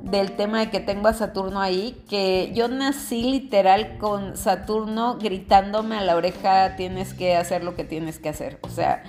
del 0.02 0.33
tema 0.33 0.61
de 0.61 0.71
que 0.71 0.81
tengo 0.81 1.09
a 1.09 1.12
Saturno 1.12 1.61
ahí? 1.61 2.02
Que 2.09 2.52
yo 2.55 2.69
nací 2.69 3.23
literal 3.23 3.99
con 3.99 4.38
Saturno 4.38 5.19
gritándome 5.19 5.99
a 5.99 6.00
la 6.02 6.17
oreja, 6.17 6.75
tienes 6.76 7.12
que 7.12 7.37
hacer 7.37 7.62
lo 7.62 7.75
que 7.75 7.85
tienes 7.85 8.19
que 8.19 8.31
hacer. 8.31 8.59
O 8.62 8.71
sea, 8.71 9.02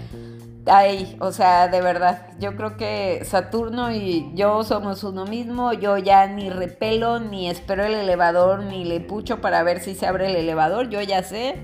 ahí, 0.65 1.15
o 1.21 1.31
sea, 1.31 1.69
de 1.69 1.79
verdad, 1.79 2.27
yo 2.37 2.57
creo 2.57 2.75
que 2.75 3.23
Saturno 3.23 3.93
y 3.93 4.31
yo 4.33 4.65
somos 4.65 5.05
uno 5.05 5.23
mismo, 5.23 5.71
yo 5.71 5.97
ya 5.97 6.27
ni 6.27 6.49
repelo, 6.49 7.21
ni 7.21 7.49
espero 7.49 7.85
el 7.85 7.93
elevador, 7.93 8.63
ni 8.63 8.83
le 8.83 8.99
pucho 8.99 9.39
para 9.39 9.63
ver 9.63 9.79
si 9.79 9.95
se 9.95 10.07
abre 10.07 10.27
el 10.27 10.35
elevador, 10.35 10.89
yo 10.89 11.01
ya 11.01 11.23
sé 11.23 11.55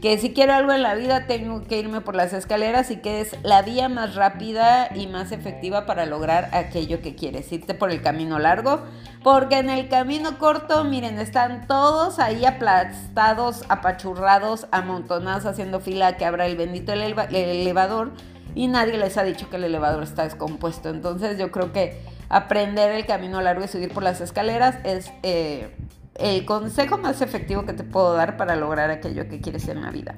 que 0.00 0.16
si 0.18 0.32
quiero 0.32 0.54
algo 0.54 0.72
en 0.72 0.82
la 0.82 0.94
vida 0.94 1.26
tengo 1.26 1.62
que 1.62 1.78
irme 1.78 2.00
por 2.00 2.14
las 2.14 2.32
escaleras 2.32 2.90
y 2.90 2.96
que 2.96 3.20
es 3.20 3.36
la 3.42 3.60
vía 3.60 3.88
más 3.88 4.14
rápida 4.14 4.88
y 4.94 5.06
más 5.06 5.30
efectiva 5.30 5.84
para 5.84 6.06
lograr 6.06 6.48
aquello 6.52 7.02
que 7.02 7.14
quieres, 7.14 7.52
irte 7.52 7.74
por 7.74 7.90
el 7.90 8.00
camino 8.00 8.38
largo, 8.38 8.80
porque 9.22 9.58
en 9.58 9.68
el 9.68 9.88
camino 9.88 10.38
corto, 10.38 10.84
miren, 10.84 11.18
están 11.18 11.66
todos 11.66 12.18
ahí 12.18 12.46
aplastados, 12.46 13.64
apachurrados, 13.68 14.66
amontonados, 14.70 15.44
haciendo 15.44 15.80
fila 15.80 16.16
que 16.16 16.24
abra 16.24 16.46
el 16.46 16.56
bendito 16.56 16.92
elevador 16.92 18.12
y 18.54 18.68
nadie 18.68 18.96
les 18.96 19.18
ha 19.18 19.22
dicho 19.22 19.50
que 19.50 19.56
el 19.56 19.64
elevador 19.64 20.02
está 20.02 20.24
descompuesto. 20.24 20.88
Entonces 20.88 21.38
yo 21.38 21.50
creo 21.50 21.72
que 21.72 22.00
aprender 22.30 22.90
el 22.92 23.04
camino 23.04 23.42
largo 23.42 23.64
y 23.64 23.68
subir 23.68 23.92
por 23.92 24.02
las 24.02 24.22
escaleras 24.22 24.76
es 24.84 25.12
eh, 25.22 25.76
el 26.20 26.44
consejo 26.44 26.98
más 26.98 27.22
efectivo 27.22 27.64
que 27.64 27.72
te 27.72 27.84
puedo 27.84 28.14
dar 28.14 28.36
para 28.36 28.56
lograr 28.56 28.90
aquello 28.90 29.28
que 29.28 29.40
quieres 29.40 29.68
en 29.68 29.82
la 29.82 29.90
vida. 29.90 30.16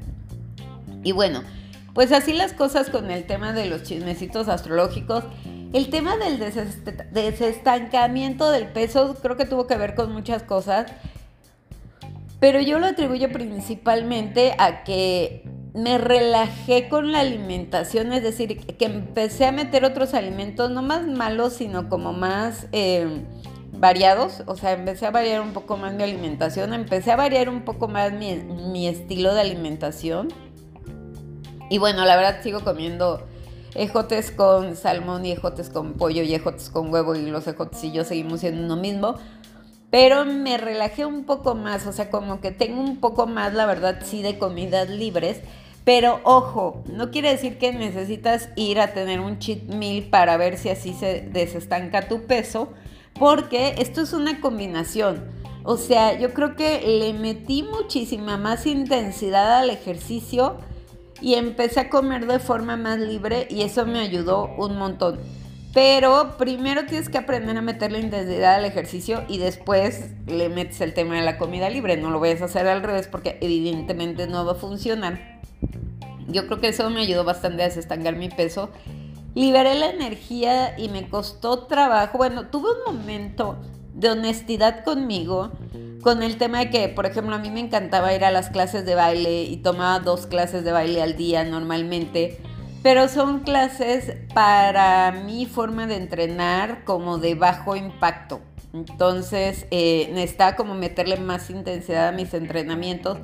Y 1.05 1.13
bueno, 1.13 1.43
pues 1.95 2.13
así 2.13 2.33
las 2.33 2.53
cosas 2.53 2.91
con 2.91 3.11
el 3.11 3.25
tema 3.25 3.53
de 3.53 3.67
los 3.67 3.83
chismecitos 3.83 4.49
astrológicos. 4.49 5.25
El 5.73 5.91
tema 5.91 6.17
del 6.17 6.39
desestancamiento 7.13 8.51
del 8.51 8.69
peso 8.69 9.17
creo 9.23 9.37
que 9.37 9.47
tuvo 9.47 9.67
que 9.67 9.77
ver 9.77 9.95
con 9.95 10.13
muchas 10.13 10.43
cosas, 10.43 10.87
pero 12.41 12.61
yo 12.61 12.79
lo 12.79 12.87
atribuyo 12.87 13.33
principalmente 13.33 14.55
a 14.59 14.85
que 14.85 15.45
me 15.75 15.97
relajé 15.97 16.89
con 16.89 17.13
la 17.13 17.21
alimentación, 17.21 18.13
es 18.13 18.23
decir, 18.23 18.59
que 18.59 18.85
empecé 18.85 19.47
a 19.47 19.53
meter 19.53 19.85
otros 19.85 20.13
alimentos, 20.13 20.71
no 20.71 20.83
más 20.83 21.07
malos, 21.07 21.55
sino 21.55 21.89
como 21.89 22.13
más 22.13 22.67
eh, 22.73 23.23
variados. 23.83 24.45
O 24.47 24.57
sea, 24.57 24.73
empecé 24.73 25.07
a 25.07 25.11
variar 25.11 25.41
un 25.43 25.53
poco 25.53 25.77
más 25.77 25.93
mi 25.93 26.05
alimentación, 26.05 26.73
empecé 26.73 27.11
a 27.11 27.17
variar 27.17 27.49
un 27.49 27.63
poco 27.63 27.89
más 27.89 28.13
mi, 28.13 28.87
estilo 28.87 29.35
de 29.35 29.41
alimentación. 29.41 30.29
Y 31.69 31.79
bueno, 31.79 32.05
la 32.05 32.17
verdad 32.17 32.43
sigo 32.43 32.61
comiendo 32.61 33.27
ejotes 33.75 34.31
con 34.31 34.77
salmón 34.77 35.27
y 35.27 35.33
ejotes 35.33 35.69
con 35.69 35.95
pollo 35.95 36.23
y 36.23 36.33
ejotes 36.33 36.71
con 36.71 36.93
huevo 36.93 37.17
y 37.17 37.27
los 37.27 37.47
ejotes 37.49 37.83
y 37.83 37.91
yo 37.91 38.05
seguimos 38.05 38.41
siendo 38.41 38.63
uno 38.63 38.77
mismo. 38.77 39.17
Pero 39.91 40.25
me 40.25 40.59
relajé 40.59 41.05
un 41.05 41.25
poco 41.25 41.57
más, 41.57 41.87
o 41.87 41.93
sea, 41.93 42.09
como 42.09 42.41
que 42.41 42.53
tengo 42.53 42.81
un 42.81 43.01
poco 43.01 43.27
más, 43.27 43.53
la 43.53 43.67
verdad, 43.67 43.99
sí, 44.05 44.23
de 44.23 44.39
comidas 44.39 44.89
libres 44.89 45.41
pero 45.85 46.21
ojo, 46.23 46.85
no 46.87 47.11
quiere 47.11 47.31
decir 47.31 47.59
que 47.59 47.73
necesitas 47.73 48.51
ir 48.55 48.79
a 48.79 48.93
tener 48.93 49.19
un 49.19 49.41
cheat 49.41 49.65
meal 49.65 50.05
para 50.05 50.37
ver 50.37 50.57
si 50.57 50.69
así 50.69 50.93
se 50.93 51.29
desestanca 51.33 52.07
tu 52.07 52.23
peso, 52.23 52.73
porque 53.19 53.75
esto 53.79 54.03
es 54.03 54.13
una 54.13 54.41
combinación. 54.41 55.25
O 55.65 55.77
sea, 55.77 56.19
yo 56.19 56.35
creo 56.35 56.57
que 56.57 56.83
le 56.87 57.13
metí 57.13 57.63
muchísima 57.63 58.37
más 58.37 58.67
intensidad 58.67 59.59
al 59.61 59.71
ejercicio 59.71 60.57
y 61.21 61.35
empecé 61.35 61.81
a 61.81 61.89
comer 61.89 62.27
de 62.27 62.41
forma 62.41 62.77
más 62.77 62.99
libre 62.99 63.47
y 63.49 63.63
eso 63.63 63.87
me 63.87 64.01
ayudó 64.01 64.51
un 64.59 64.77
montón. 64.77 65.21
Pero 65.73 66.37
primero 66.37 66.85
tienes 66.85 67.09
que 67.09 67.17
aprender 67.17 67.57
a 67.57 67.63
meterle 67.63 68.01
intensidad 68.01 68.57
al 68.57 68.65
ejercicio 68.67 69.25
y 69.29 69.39
después 69.39 70.11
le 70.27 70.51
metes 70.51 70.81
el 70.83 70.93
tema 70.93 71.15
de 71.15 71.23
la 71.23 71.39
comida 71.39 71.71
libre. 71.71 71.97
No 71.97 72.11
lo 72.11 72.21
vayas 72.21 72.43
a 72.43 72.47
hacer 72.47 72.67
al 72.67 72.83
revés 72.83 73.09
porque 73.09 73.39
evidentemente 73.41 74.27
no 74.27 74.45
va 74.45 74.53
a 74.53 74.57
funcionar. 74.57 75.41
Yo 76.29 76.47
creo 76.47 76.61
que 76.61 76.69
eso 76.69 76.91
me 76.91 77.01
ayudó 77.01 77.25
bastante 77.25 77.63
a 77.63 77.67
desestancar 77.67 78.17
mi 78.17 78.29
peso. 78.29 78.71
Liberé 79.35 79.75
la 79.75 79.91
energía 79.91 80.79
y 80.79 80.89
me 80.89 81.09
costó 81.09 81.61
trabajo. 81.67 82.19
Bueno, 82.19 82.49
tuve 82.49 82.69
un 82.71 82.95
momento 82.95 83.57
de 83.95 84.11
honestidad 84.11 84.85
conmigo 84.85 85.53
con 86.03 86.23
el 86.23 86.37
tema 86.37 86.59
de 86.59 86.71
que, 86.71 86.89
por 86.89 87.07
ejemplo, 87.07 87.35
a 87.37 87.39
mí 87.39 87.51
me 87.51 87.61
encantaba 87.61 88.13
ir 88.13 88.25
a 88.25 88.31
las 88.31 88.51
clases 88.51 88.85
de 88.85 88.95
baile 88.95 89.45
y 89.45 89.57
tomaba 89.59 90.01
dos 90.01 90.27
clases 90.27 90.65
de 90.65 90.73
baile 90.73 91.03
al 91.03 91.17
día 91.17 91.45
normalmente, 91.45 92.39
pero 92.83 93.09
son 93.09 93.41
clases 93.41 94.17
para 94.35 95.13
mi 95.25 95.47
forma 95.47 95.87
de 95.87 95.97
entrenar 95.97 96.85
como 96.85 97.19
de 97.19 97.35
bajo 97.35 97.77
impacto. 97.77 98.41
Entonces, 98.73 99.67
eh, 99.71 100.11
necesitaba 100.13 100.57
como 100.57 100.75
meterle 100.75 101.17
más 101.19 101.51
intensidad 101.51 102.09
a 102.09 102.13
mis 102.13 102.35
entrenamientos 102.35 103.19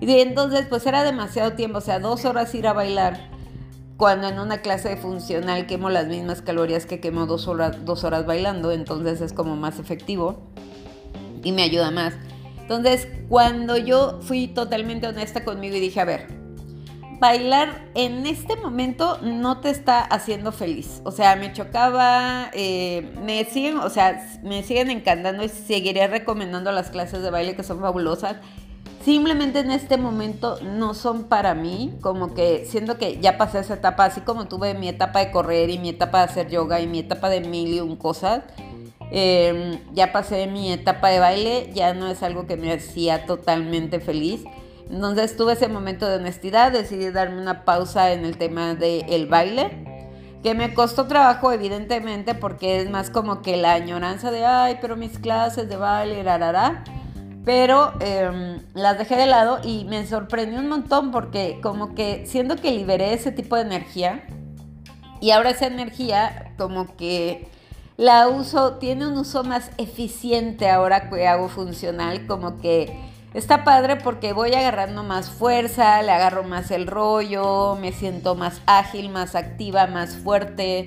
y 0.00 0.20
entonces, 0.20 0.66
pues 0.68 0.86
era 0.86 1.02
demasiado 1.04 1.52
tiempo, 1.52 1.78
o 1.78 1.82
sea, 1.82 1.98
dos 1.98 2.24
horas 2.24 2.54
ir 2.54 2.66
a 2.66 2.72
bailar, 2.72 3.28
cuando 4.00 4.28
en 4.28 4.38
una 4.38 4.62
clase 4.62 4.88
de 4.88 4.96
funcional 4.96 5.66
quemo 5.66 5.90
las 5.90 6.06
mismas 6.06 6.40
calorías 6.40 6.86
que 6.86 7.00
quemo 7.00 7.26
dos 7.26 7.46
horas, 7.46 7.84
dos 7.84 8.02
horas 8.02 8.24
bailando, 8.24 8.72
entonces 8.72 9.20
es 9.20 9.34
como 9.34 9.56
más 9.56 9.78
efectivo 9.78 10.40
y 11.44 11.52
me 11.52 11.64
ayuda 11.64 11.90
más. 11.90 12.14
Entonces, 12.62 13.08
cuando 13.28 13.76
yo 13.76 14.20
fui 14.22 14.48
totalmente 14.48 15.06
honesta 15.06 15.44
conmigo 15.44 15.76
y 15.76 15.80
dije, 15.80 16.00
a 16.00 16.06
ver, 16.06 16.28
bailar 17.18 17.90
en 17.94 18.24
este 18.24 18.56
momento 18.56 19.18
no 19.20 19.60
te 19.60 19.68
está 19.68 20.00
haciendo 20.00 20.50
feliz. 20.50 21.02
O 21.04 21.10
sea, 21.10 21.36
me 21.36 21.52
chocaba, 21.52 22.50
eh, 22.54 23.12
me 23.22 23.44
siguen, 23.44 23.76
o 23.76 23.90
sea, 23.90 24.26
me 24.42 24.62
siguen 24.62 24.90
encantando 24.90 25.44
y 25.44 25.50
seguiré 25.50 26.06
recomendando 26.06 26.72
las 26.72 26.88
clases 26.88 27.22
de 27.22 27.28
baile 27.28 27.54
que 27.54 27.62
son 27.62 27.80
fabulosas 27.80 28.36
simplemente 29.04 29.60
en 29.60 29.70
este 29.70 29.96
momento 29.96 30.58
no 30.62 30.94
son 30.94 31.24
para 31.24 31.54
mí, 31.54 31.94
como 32.00 32.34
que 32.34 32.66
siento 32.66 32.98
que 32.98 33.18
ya 33.20 33.38
pasé 33.38 33.60
esa 33.60 33.74
etapa, 33.74 34.04
así 34.04 34.20
como 34.20 34.46
tuve 34.46 34.74
mi 34.74 34.88
etapa 34.88 35.20
de 35.20 35.30
correr 35.30 35.70
y 35.70 35.78
mi 35.78 35.90
etapa 35.90 36.18
de 36.18 36.24
hacer 36.24 36.48
yoga 36.50 36.80
y 36.80 36.86
mi 36.86 37.00
etapa 37.00 37.30
de 37.30 37.40
mil 37.40 37.68
y 37.68 37.80
un 37.80 37.96
cosas, 37.96 38.42
em, 39.10 39.80
ya 39.92 40.12
pasé 40.12 40.46
mi 40.46 40.72
etapa 40.72 41.08
de 41.08 41.18
baile, 41.18 41.70
ya 41.72 41.94
no 41.94 42.08
es 42.08 42.22
algo 42.22 42.46
que 42.46 42.56
me 42.56 42.72
hacía 42.72 43.26
totalmente 43.26 44.00
feliz. 44.00 44.44
Entonces 44.90 45.36
tuve 45.36 45.54
ese 45.54 45.68
momento 45.68 46.08
de 46.08 46.16
honestidad, 46.16 46.72
decidí 46.72 47.10
darme 47.10 47.40
una 47.40 47.64
pausa 47.64 48.12
en 48.12 48.24
el 48.24 48.36
tema 48.36 48.74
del 48.74 49.26
baile, 49.26 49.86
que 50.42 50.54
me 50.54 50.74
costó 50.74 51.06
trabajo 51.06 51.52
evidentemente 51.52 52.34
porque 52.34 52.80
es 52.80 52.90
más 52.90 53.10
como 53.10 53.40
que 53.42 53.56
la 53.56 53.74
añoranza 53.74 54.30
de, 54.30 54.44
ay, 54.44 54.78
pero 54.80 54.96
mis 54.96 55.18
clases 55.18 55.68
de 55.68 55.76
baile, 55.76 56.22
rarara 56.22 56.82
pero 57.44 57.92
em, 58.00 58.62
las 58.74 58.98
dejé 58.98 59.16
de 59.16 59.26
lado 59.26 59.60
y 59.64 59.84
me 59.84 60.06
sorprendió 60.06 60.58
un 60.58 60.68
montón 60.68 61.10
porque 61.10 61.58
como 61.62 61.94
que 61.94 62.26
siento 62.26 62.56
que 62.56 62.72
liberé 62.72 63.14
ese 63.14 63.32
tipo 63.32 63.56
de 63.56 63.62
energía 63.62 64.24
y 65.20 65.30
ahora 65.30 65.50
esa 65.50 65.66
energía 65.66 66.52
como 66.58 66.96
que 66.96 67.48
la 67.96 68.28
uso, 68.28 68.74
tiene 68.74 69.06
un 69.06 69.18
uso 69.18 69.44
más 69.44 69.70
eficiente 69.76 70.70
ahora 70.70 71.10
que 71.10 71.28
hago 71.28 71.48
funcional, 71.48 72.26
como 72.26 72.58
que 72.58 72.98
está 73.34 73.62
padre 73.62 73.96
porque 73.96 74.32
voy 74.32 74.54
agarrando 74.54 75.02
más 75.02 75.28
fuerza, 75.28 76.02
le 76.02 76.10
agarro 76.10 76.42
más 76.42 76.70
el 76.70 76.86
rollo, 76.86 77.76
me 77.78 77.92
siento 77.92 78.34
más 78.34 78.62
ágil, 78.66 79.10
más 79.10 79.34
activa, 79.34 79.86
más 79.86 80.16
fuerte 80.16 80.86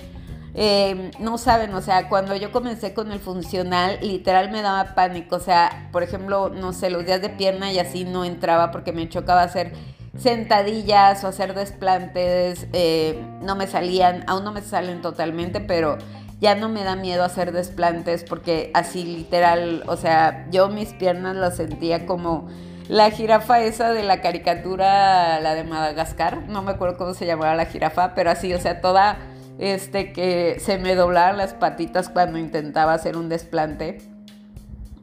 eh, 0.56 1.12
no 1.20 1.38
saben, 1.38 1.74
o 1.74 1.82
sea, 1.82 2.10
cuando 2.10 2.36
yo 2.36 2.52
comencé 2.52 2.94
con 2.94 3.12
el 3.12 3.20
funcional, 3.20 3.98
literal 4.02 4.52
me 4.52 4.62
daba 4.62 4.94
pánico. 4.94 5.38
O 5.38 5.40
sea, 5.40 5.90
por 5.92 6.04
ejemplo, 6.04 6.50
no 6.50 6.74
sé, 6.74 6.90
los 6.90 7.06
días 7.06 7.22
de 7.22 7.30
pierna 7.30 7.72
y 7.72 7.80
así 7.80 8.06
no 8.06 8.24
entraba 8.24 8.72
porque 8.72 8.92
me 8.92 9.10
chocaba 9.10 9.42
hacer 9.44 9.74
sentadillas 10.18 11.24
o 11.24 11.28
hacer 11.28 11.56
desplantes. 11.56 12.68
Eh, 12.74 13.20
no 13.42 13.56
me 13.56 13.68
salían, 13.68 14.24
aún 14.28 14.44
no 14.44 14.52
me 14.52 14.62
salen 14.62 15.02
totalmente, 15.02 15.60
pero 15.60 15.98
ya 16.40 16.56
no 16.56 16.70
me 16.70 16.84
da 16.84 16.96
miedo 16.96 17.24
hacer 17.24 17.52
desplantes 17.52 18.24
porque 18.24 18.70
así 18.74 19.04
literal, 19.04 19.84
o 19.88 19.98
sea, 19.98 20.46
yo 20.52 20.68
mis 20.70 20.94
piernas 20.94 21.36
las 21.36 21.58
sentía 21.58 22.06
como 22.06 22.48
la 22.90 23.10
jirafa 23.12 23.62
esa 23.62 23.92
de 23.92 24.04
la 24.04 24.22
caricatura, 24.22 25.40
la 25.40 25.56
de 25.56 25.64
Madagascar. 25.64 26.44
No 26.48 26.62
me 26.62 26.74
acuerdo 26.74 26.98
cómo 26.98 27.14
se 27.16 27.26
llamaba 27.26 27.56
la 27.56 27.66
jirafa, 27.66 28.14
pero 28.14 28.30
así, 28.30 28.54
o 28.54 28.60
sea, 28.60 28.82
toda 28.82 29.18
este, 29.60 30.14
que 30.14 30.58
se 30.60 30.78
me 30.78 30.96
doblaban 30.96 31.38
las 31.38 31.54
patitas 31.54 32.10
cuando 32.10 32.38
intentaba 32.38 32.94
hacer 32.94 33.18
un 33.18 33.30
desplante. 33.30 34.00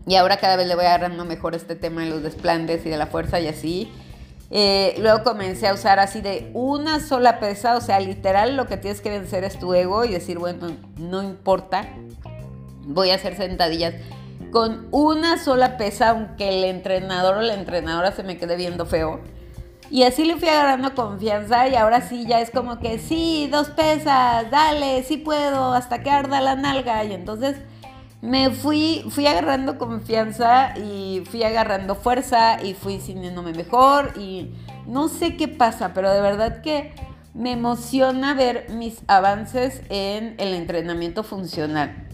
Y 0.07 0.17
ahora 0.17 0.39
cada 0.39 0.57
vez 0.57 0.67
le 0.67 0.75
voy 0.75 0.85
agarrando 0.85 1.25
mejor 1.25 1.55
este 1.55 1.77
tema 1.77 2.03
de 2.03 2.11
los 2.11 2.23
desplantes 2.23 2.85
y 2.87 2.91
de 2.91 2.97
la 2.97 3.07
fuerza 3.07 3.39
y 3.41 3.49
así. 3.49 3.93
Eh, 4.51 4.97
luego 4.99 5.23
comencé 5.23 5.69
a 5.69 5.75
usar 5.75 6.01
así 6.01 6.21
de 6.21 6.51
una 6.55 6.99
sola 6.99 7.39
pesa, 7.39 7.77
o 7.77 7.81
sea, 7.81 8.01
literal 8.01 8.57
lo 8.57 8.67
que 8.67 8.77
tienes 8.77 9.01
que 9.01 9.11
vencer 9.11 9.45
es 9.45 9.59
tu 9.59 9.73
ego 9.75 10.05
y 10.05 10.09
decir, 10.09 10.39
bueno, 10.39 10.73
no 10.97 11.23
importa, 11.23 11.89
voy 12.83 13.11
a 13.11 13.15
hacer 13.15 13.37
sentadillas 13.37 13.95
con 14.51 14.89
una 14.91 15.39
sola 15.39 15.77
pesa, 15.77 16.11
aunque 16.11 16.49
el 16.49 16.65
entrenador 16.65 17.37
o 17.37 17.43
la 17.43 17.55
entrenadora 17.55 18.11
se 18.11 18.25
me 18.25 18.39
quede 18.39 18.57
viendo 18.57 18.87
feo. 18.87 19.21
Y 19.91 20.05
así 20.05 20.25
le 20.25 20.37
fui 20.37 20.49
agarrando 20.49 20.95
confianza 20.95 21.67
y 21.69 21.75
ahora 21.75 22.01
sí 22.01 22.25
ya 22.27 22.41
es 22.41 22.51
como 22.51 22.79
que 22.79 23.01
sí, 23.01 23.49
dos 23.51 23.71
pesas, 23.71 24.49
dale, 24.51 25.03
sí 25.03 25.17
puedo, 25.17 25.73
hasta 25.73 26.03
que 26.03 26.11
arda 26.11 26.41
la 26.41 26.55
nalga. 26.55 27.05
Y 27.05 27.13
entonces 27.13 27.57
me 28.23 28.51
fui, 28.51 29.05
fui 29.11 29.27
agarrando 29.27 29.79
confianza 29.79 30.79
y 30.79 31.25
fui 31.29 31.43
agarrando 31.43 31.97
fuerza 31.97 32.63
y 32.63 32.75
fui 32.75 33.01
sintiéndome 33.01 33.53
mejor 33.53 34.13
y 34.17 34.53
no 34.87 35.09
sé 35.09 35.37
qué 35.37 35.49
pasa, 35.49 35.93
pero 35.93 36.13
de 36.13 36.21
verdad 36.21 36.63
que 36.63 36.93
me 37.35 37.53
emociona 37.53 38.35
ver 38.35 38.67
mis 38.71 39.03
avances 39.09 39.83
en 39.89 40.35
el 40.39 40.55
entrenamiento 40.55 41.25
funcional. 41.25 42.07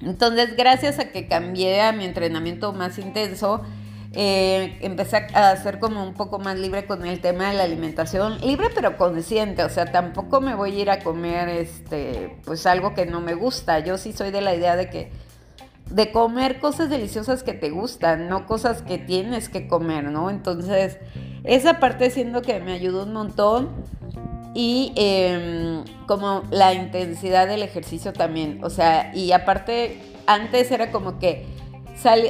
Entonces, 0.00 0.56
gracias 0.56 0.98
a 0.98 1.10
que 1.10 1.28
cambié 1.28 1.82
a 1.82 1.92
mi 1.92 2.04
entrenamiento 2.04 2.72
más 2.72 2.98
intenso, 2.98 3.62
eh, 4.12 4.78
empecé 4.80 5.18
a 5.34 5.54
ser 5.56 5.78
como 5.78 6.02
un 6.02 6.14
poco 6.14 6.38
más 6.38 6.58
libre 6.58 6.86
con 6.86 7.06
el 7.06 7.20
tema 7.20 7.50
de 7.50 7.56
la 7.56 7.64
alimentación, 7.64 8.40
libre 8.40 8.68
pero 8.74 8.96
consciente, 8.96 9.62
o 9.62 9.68
sea, 9.68 9.92
tampoco 9.92 10.40
me 10.40 10.54
voy 10.54 10.72
a 10.72 10.82
ir 10.82 10.90
a 10.90 10.98
comer 10.98 11.48
este, 11.48 12.36
pues 12.44 12.66
algo 12.66 12.94
que 12.94 13.06
no 13.06 13.20
me 13.20 13.34
gusta. 13.34 13.78
Yo 13.78 13.98
sí 13.98 14.12
soy 14.12 14.30
de 14.32 14.40
la 14.40 14.54
idea 14.54 14.76
de 14.76 14.90
que 14.90 15.12
de 15.90 16.12
comer 16.12 16.60
cosas 16.60 16.88
deliciosas 16.88 17.42
que 17.42 17.52
te 17.52 17.70
gustan, 17.70 18.28
no 18.28 18.46
cosas 18.46 18.82
que 18.82 18.98
tienes 18.98 19.48
que 19.48 19.66
comer, 19.66 20.04
¿no? 20.04 20.30
Entonces, 20.30 20.98
esa 21.44 21.80
parte 21.80 22.10
siento 22.10 22.42
que 22.42 22.60
me 22.60 22.72
ayudó 22.72 23.04
un 23.04 23.12
montón 23.12 23.70
y 24.54 24.92
em, 24.96 25.84
como 26.06 26.42
la 26.50 26.74
intensidad 26.74 27.46
del 27.46 27.62
ejercicio 27.62 28.12
también, 28.12 28.60
o 28.64 28.70
sea, 28.70 29.12
y 29.14 29.32
aparte 29.32 30.00
antes 30.26 30.70
era 30.70 30.90
como 30.90 31.18
que 31.18 31.46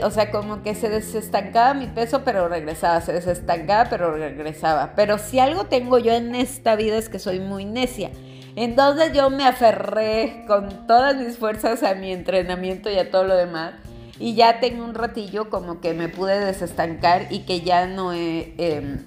o 0.03 0.11
sea, 0.11 0.31
como 0.31 0.63
que 0.63 0.75
se 0.75 0.89
desestancaba 0.89 1.75
mi 1.75 1.87
peso, 1.87 2.23
pero 2.25 2.49
regresaba, 2.49 3.01
se 3.01 3.13
desestancaba, 3.13 3.89
pero 3.89 4.15
regresaba. 4.15 4.93
Pero 4.97 5.19
si 5.19 5.39
algo 5.39 5.65
tengo 5.65 5.99
yo 5.99 6.13
en 6.13 6.35
esta 6.35 6.77
vida 6.77 6.97
es 6.97 7.09
que 7.09 7.19
soy 7.19 7.41
muy 7.41 7.65
necia. 7.65 8.11
Entonces 8.57 9.13
yo 9.13 9.31
me 9.31 9.45
aferré 9.45 10.45
con 10.47 10.87
todas 10.87 11.17
mis 11.17 11.39
fuerzas 11.39 11.83
a 11.83 11.95
mi 11.95 12.13
entrenamiento 12.13 12.91
y 12.91 12.99
a 12.99 13.11
todo 13.11 13.25
lo 13.25 13.37
demás. 13.37 13.75
Y 14.19 14.35
ya 14.35 14.61
tengo 14.61 14.85
un 14.85 14.95
ratillo 14.95 15.49
como 15.49 15.81
que 15.81 15.95
me 15.95 16.09
pude 16.09 16.39
desestancar 16.39 17.29
y 17.31 17.41
que 17.41 17.61
ya 17.61 17.87
no 17.87 18.13
he 18.13 18.55
em, 18.59 19.07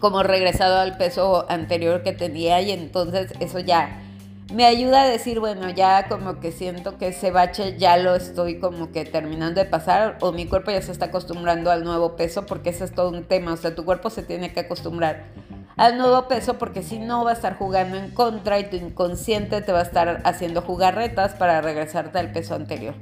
como 0.00 0.22
regresado 0.22 0.78
al 0.78 0.96
peso 0.96 1.46
anterior 1.48 2.02
que 2.02 2.12
tenía 2.12 2.60
y 2.60 2.72
entonces 2.72 3.32
eso 3.40 3.60
ya 3.60 4.02
me 4.52 4.64
ayuda 4.64 5.02
a 5.02 5.06
decir, 5.06 5.40
bueno, 5.40 5.70
ya 5.70 6.08
como 6.08 6.38
que 6.38 6.52
siento 6.52 6.98
que 6.98 7.08
ese 7.08 7.30
bache 7.30 7.76
ya 7.78 7.96
lo 7.96 8.14
estoy 8.14 8.60
como 8.60 8.92
que 8.92 9.04
terminando 9.04 9.60
de 9.60 9.66
pasar 9.66 10.18
o 10.20 10.32
mi 10.32 10.46
cuerpo 10.46 10.70
ya 10.70 10.80
se 10.82 10.92
está 10.92 11.06
acostumbrando 11.06 11.70
al 11.70 11.82
nuevo 11.82 12.16
peso 12.16 12.46
porque 12.46 12.70
ese 12.70 12.84
es 12.84 12.92
todo 12.92 13.10
un 13.10 13.24
tema, 13.24 13.52
o 13.52 13.56
sea, 13.56 13.74
tu 13.74 13.84
cuerpo 13.84 14.08
se 14.08 14.22
tiene 14.22 14.52
que 14.52 14.60
acostumbrar 14.60 15.24
al 15.76 15.98
nuevo 15.98 16.28
peso 16.28 16.58
porque 16.58 16.82
si 16.82 16.98
no 16.98 17.24
va 17.24 17.30
a 17.30 17.34
estar 17.34 17.56
jugando 17.58 17.96
en 17.96 18.10
contra 18.10 18.58
y 18.58 18.70
tu 18.70 18.76
inconsciente 18.76 19.60
te 19.60 19.72
va 19.72 19.80
a 19.80 19.82
estar 19.82 20.22
haciendo 20.24 20.62
jugarretas 20.62 21.34
para 21.34 21.60
regresarte 21.60 22.18
al 22.18 22.32
peso 22.32 22.54
anterior. 22.54 22.94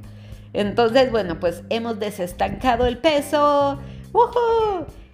Entonces, 0.52 1.10
bueno, 1.10 1.40
pues 1.40 1.62
hemos 1.68 1.98
desestancado 1.98 2.86
el 2.86 2.98
peso. 2.98 3.80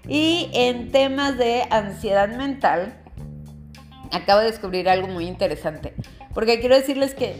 Y 0.08 0.50
en 0.52 0.90
temas 0.90 1.38
de 1.38 1.64
ansiedad 1.70 2.28
mental, 2.28 2.94
acabo 4.10 4.40
de 4.40 4.46
descubrir 4.46 4.88
algo 4.88 5.08
muy 5.08 5.26
interesante. 5.26 5.94
Porque 6.34 6.60
quiero 6.60 6.76
decirles 6.76 7.14
que 7.14 7.36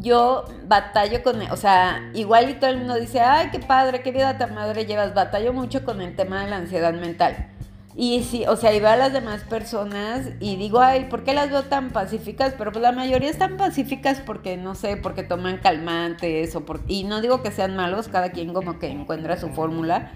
yo 0.00 0.44
batallo 0.66 1.22
con, 1.22 1.40
o 1.50 1.56
sea, 1.56 2.10
igual 2.14 2.50
y 2.50 2.54
todo 2.54 2.70
el 2.70 2.78
mundo 2.78 2.94
dice, 2.94 3.20
ay, 3.20 3.48
qué 3.50 3.58
padre, 3.58 4.02
qué 4.02 4.12
vida 4.12 4.38
tan 4.38 4.54
madre 4.54 4.86
llevas, 4.86 5.14
batallo 5.14 5.52
mucho 5.52 5.84
con 5.84 6.00
el 6.00 6.14
tema 6.16 6.44
de 6.44 6.50
la 6.50 6.56
ansiedad 6.56 6.94
mental. 6.94 7.50
Y 7.98 8.24
sí, 8.24 8.44
o 8.46 8.56
sea, 8.56 8.74
y 8.74 8.80
veo 8.80 8.90
a 8.90 8.96
las 8.96 9.14
demás 9.14 9.42
personas 9.44 10.28
y 10.38 10.56
digo, 10.56 10.80
ay, 10.80 11.06
¿por 11.06 11.24
qué 11.24 11.32
las 11.32 11.50
veo 11.50 11.62
tan 11.62 11.90
pacíficas? 11.90 12.52
Pero 12.58 12.70
pues 12.70 12.82
la 12.82 12.92
mayoría 12.92 13.30
están 13.30 13.56
pacíficas 13.56 14.20
porque, 14.20 14.58
no 14.58 14.74
sé, 14.74 14.98
porque 14.98 15.22
toman 15.22 15.56
calmantes 15.58 16.54
o 16.56 16.66
por... 16.66 16.80
Y 16.88 17.04
no 17.04 17.22
digo 17.22 17.42
que 17.42 17.50
sean 17.50 17.74
malos, 17.74 18.08
cada 18.08 18.32
quien 18.32 18.52
como 18.52 18.78
que 18.78 18.88
encuentra 18.88 19.38
su 19.38 19.48
fórmula. 19.48 20.12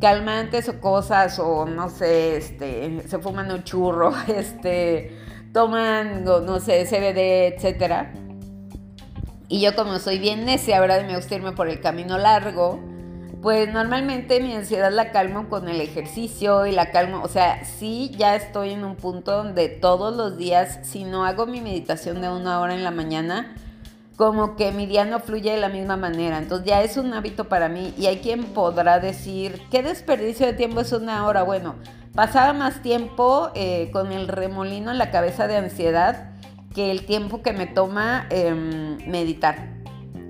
Calmantes 0.00 0.68
o 0.68 0.80
cosas, 0.80 1.38
o 1.38 1.64
no 1.64 1.90
sé, 1.90 2.38
este, 2.38 3.02
se 3.06 3.18
fuman 3.20 3.52
un 3.52 3.62
churro, 3.62 4.12
este 4.26 5.16
toman, 5.56 6.22
no 6.22 6.60
sé, 6.60 6.84
CBD, 6.84 7.54
etcétera. 7.54 8.12
Y 9.48 9.62
yo 9.62 9.74
como 9.74 9.98
soy 9.98 10.18
bien 10.18 10.44
necia, 10.44 10.76
ahora 10.76 11.02
me 11.02 11.16
gusta 11.16 11.34
irme 11.34 11.52
por 11.52 11.70
el 11.70 11.80
camino 11.80 12.18
largo, 12.18 12.78
pues 13.40 13.72
normalmente 13.72 14.38
mi 14.42 14.52
ansiedad 14.52 14.92
la 14.92 15.12
calmo 15.12 15.48
con 15.48 15.70
el 15.70 15.80
ejercicio 15.80 16.66
y 16.66 16.72
la 16.72 16.90
calmo, 16.90 17.22
o 17.22 17.28
sea, 17.28 17.64
sí 17.64 18.12
ya 18.18 18.36
estoy 18.36 18.72
en 18.72 18.84
un 18.84 18.96
punto 18.96 19.32
donde 19.32 19.70
todos 19.70 20.14
los 20.14 20.36
días, 20.36 20.80
si 20.82 21.04
no 21.04 21.24
hago 21.24 21.46
mi 21.46 21.62
meditación 21.62 22.20
de 22.20 22.28
una 22.28 22.60
hora 22.60 22.74
en 22.74 22.84
la 22.84 22.90
mañana, 22.90 23.54
como 24.16 24.56
que 24.56 24.72
mi 24.72 24.84
día 24.84 25.06
no 25.06 25.20
fluye 25.20 25.52
de 25.52 25.58
la 25.58 25.70
misma 25.70 25.96
manera. 25.96 26.36
Entonces 26.36 26.66
ya 26.66 26.82
es 26.82 26.98
un 26.98 27.14
hábito 27.14 27.48
para 27.48 27.70
mí 27.70 27.94
y 27.96 28.06
hay 28.06 28.18
quien 28.18 28.44
podrá 28.44 28.98
decir, 28.98 29.62
¿qué 29.70 29.82
desperdicio 29.82 30.44
de 30.44 30.52
tiempo 30.52 30.82
es 30.82 30.92
una 30.92 31.26
hora? 31.26 31.44
Bueno, 31.44 31.76
pasaba 32.16 32.54
más 32.54 32.82
tiempo 32.82 33.50
eh, 33.54 33.90
con 33.92 34.10
el 34.10 34.26
remolino 34.26 34.90
en 34.90 34.98
la 34.98 35.10
cabeza 35.10 35.46
de 35.46 35.56
ansiedad 35.56 36.30
que 36.74 36.90
el 36.90 37.06
tiempo 37.06 37.42
que 37.42 37.52
me 37.52 37.66
toma 37.66 38.26
em, 38.30 38.98
meditar. 39.06 39.76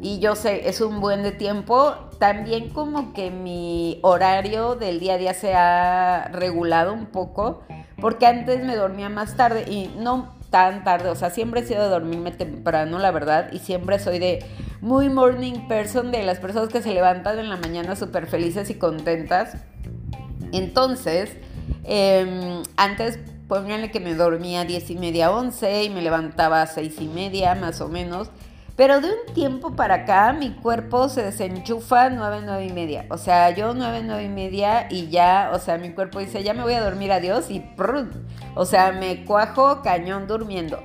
Y 0.03 0.19
yo 0.19 0.35
sé, 0.37 0.69
es 0.69 0.81
un 0.81 1.01
buen 1.01 1.23
de 1.23 1.33
tiempo. 1.33 1.95
También 2.19 2.71
como 2.71 3.13
que 3.13 3.31
mi 3.31 3.99
horario 4.03 4.75
del 4.75 5.01
día 5.01 5.15
a 5.15 5.19
día 5.19 5.35
se 5.35 5.55
ha 5.55 6.29
regulado 6.33 6.93
un 6.93 7.07
poco, 7.07 7.63
porque 8.01 8.27
antes 8.27 8.65
me 8.65 8.77
dormía 8.77 9.09
más 9.09 9.37
tarde 9.37 9.65
y 9.69 9.91
no 9.99 10.35
tan 10.51 10.85
tarde, 10.85 11.09
o 11.09 11.17
sea, 11.17 11.31
siempre 11.31 11.61
he 11.61 11.65
sido 11.65 11.83
de 11.83 11.89
dormirme 11.89 12.31
temprano, 12.31 12.99
la 12.99 13.11
verdad, 13.11 13.53
y 13.53 13.59
siempre 13.59 13.99
soy 13.99 14.19
de 14.19 14.45
muy 14.81 15.09
morning 15.09 15.67
person, 15.67 16.13
de 16.13 16.23
las 16.23 16.39
personas 16.39 16.69
que 16.69 16.83
se 16.83 16.95
levantan 16.95 17.39
en 17.39 17.49
la 17.49 17.57
mañana 17.57 17.97
súper 17.97 18.27
felices 18.27 18.71
y 18.71 18.75
contentas. 18.75 19.57
Entonces, 20.53 21.37
Em, 21.85 22.63
antes, 22.77 23.19
pónganle 23.49 23.91
que 23.91 24.01
me 24.01 24.15
dormía 24.15 24.63
a 24.63 24.65
10 24.65 24.91
y 24.91 24.97
media, 24.97 25.31
11 25.31 25.85
y 25.85 25.91
me 25.91 26.03
levantaba 26.03 26.63
a 26.63 26.67
6 26.67 27.01
y 27.01 27.09
media, 27.09 27.55
más 27.55 27.81
o 27.81 27.89
menos. 27.89 28.31
Pero 28.77 29.01
de 29.01 29.09
un 29.09 29.35
tiempo 29.35 29.75
para 29.75 29.95
acá 29.95 30.35
mi 30.35 30.51
cuerpo 30.51 31.09
se 31.09 31.23
desenchufa 31.23 32.11
9, 32.11 32.43
9 32.45 32.67
y 32.67 32.73
media. 32.73 33.07
O 33.09 33.17
sea, 33.17 33.51
yo 33.51 33.73
9, 33.73 34.03
9 34.05 34.25
y 34.25 34.29
media 34.29 34.87
y 34.91 35.09
ya, 35.09 35.51
o 35.55 35.59
sea, 35.59 35.79
mi 35.79 35.93
cuerpo 35.93 36.19
dice, 36.19 36.43
ya 36.43 36.53
me 36.53 36.63
voy 36.63 36.75
a 36.75 36.85
dormir, 36.85 37.11
adiós 37.11 37.51
y 37.51 37.65
O 38.55 38.67
sea, 38.67 38.93
me 38.93 39.25
cuajo 39.25 39.81
cañón 39.83 40.27
durmiendo. 40.27 40.79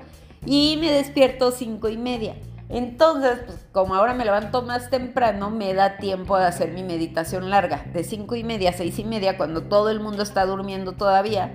Y 0.45 0.77
me 0.79 0.89
despierto 0.89 1.51
5 1.51 1.89
y 1.89 1.97
media. 1.97 2.35
Entonces, 2.71 3.39
pues, 3.45 3.65
como 3.73 3.95
ahora 3.95 4.13
me 4.13 4.23
levanto 4.23 4.61
más 4.61 4.89
temprano, 4.89 5.49
me 5.49 5.73
da 5.73 5.97
tiempo 5.97 6.37
de 6.37 6.45
hacer 6.45 6.71
mi 6.71 6.83
meditación 6.83 7.49
larga, 7.49 7.83
de 7.91 8.05
5 8.05 8.35
y 8.37 8.45
media 8.45 8.69
a 8.69 8.73
6 8.73 8.99
y 8.99 9.03
media, 9.03 9.37
cuando 9.37 9.63
todo 9.63 9.89
el 9.89 9.99
mundo 9.99 10.23
está 10.23 10.45
durmiendo 10.45 10.93
todavía, 10.93 11.53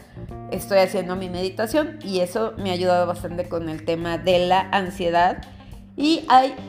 estoy 0.50 0.78
haciendo 0.78 1.16
mi 1.16 1.30
meditación 1.30 1.98
y 2.02 2.20
eso 2.20 2.52
me 2.58 2.70
ha 2.70 2.74
ayudado 2.74 3.06
bastante 3.06 3.48
con 3.48 3.70
el 3.70 3.86
tema 3.86 4.18
de 4.18 4.46
la 4.46 4.68
ansiedad. 4.72 5.38
Y, 5.96 6.26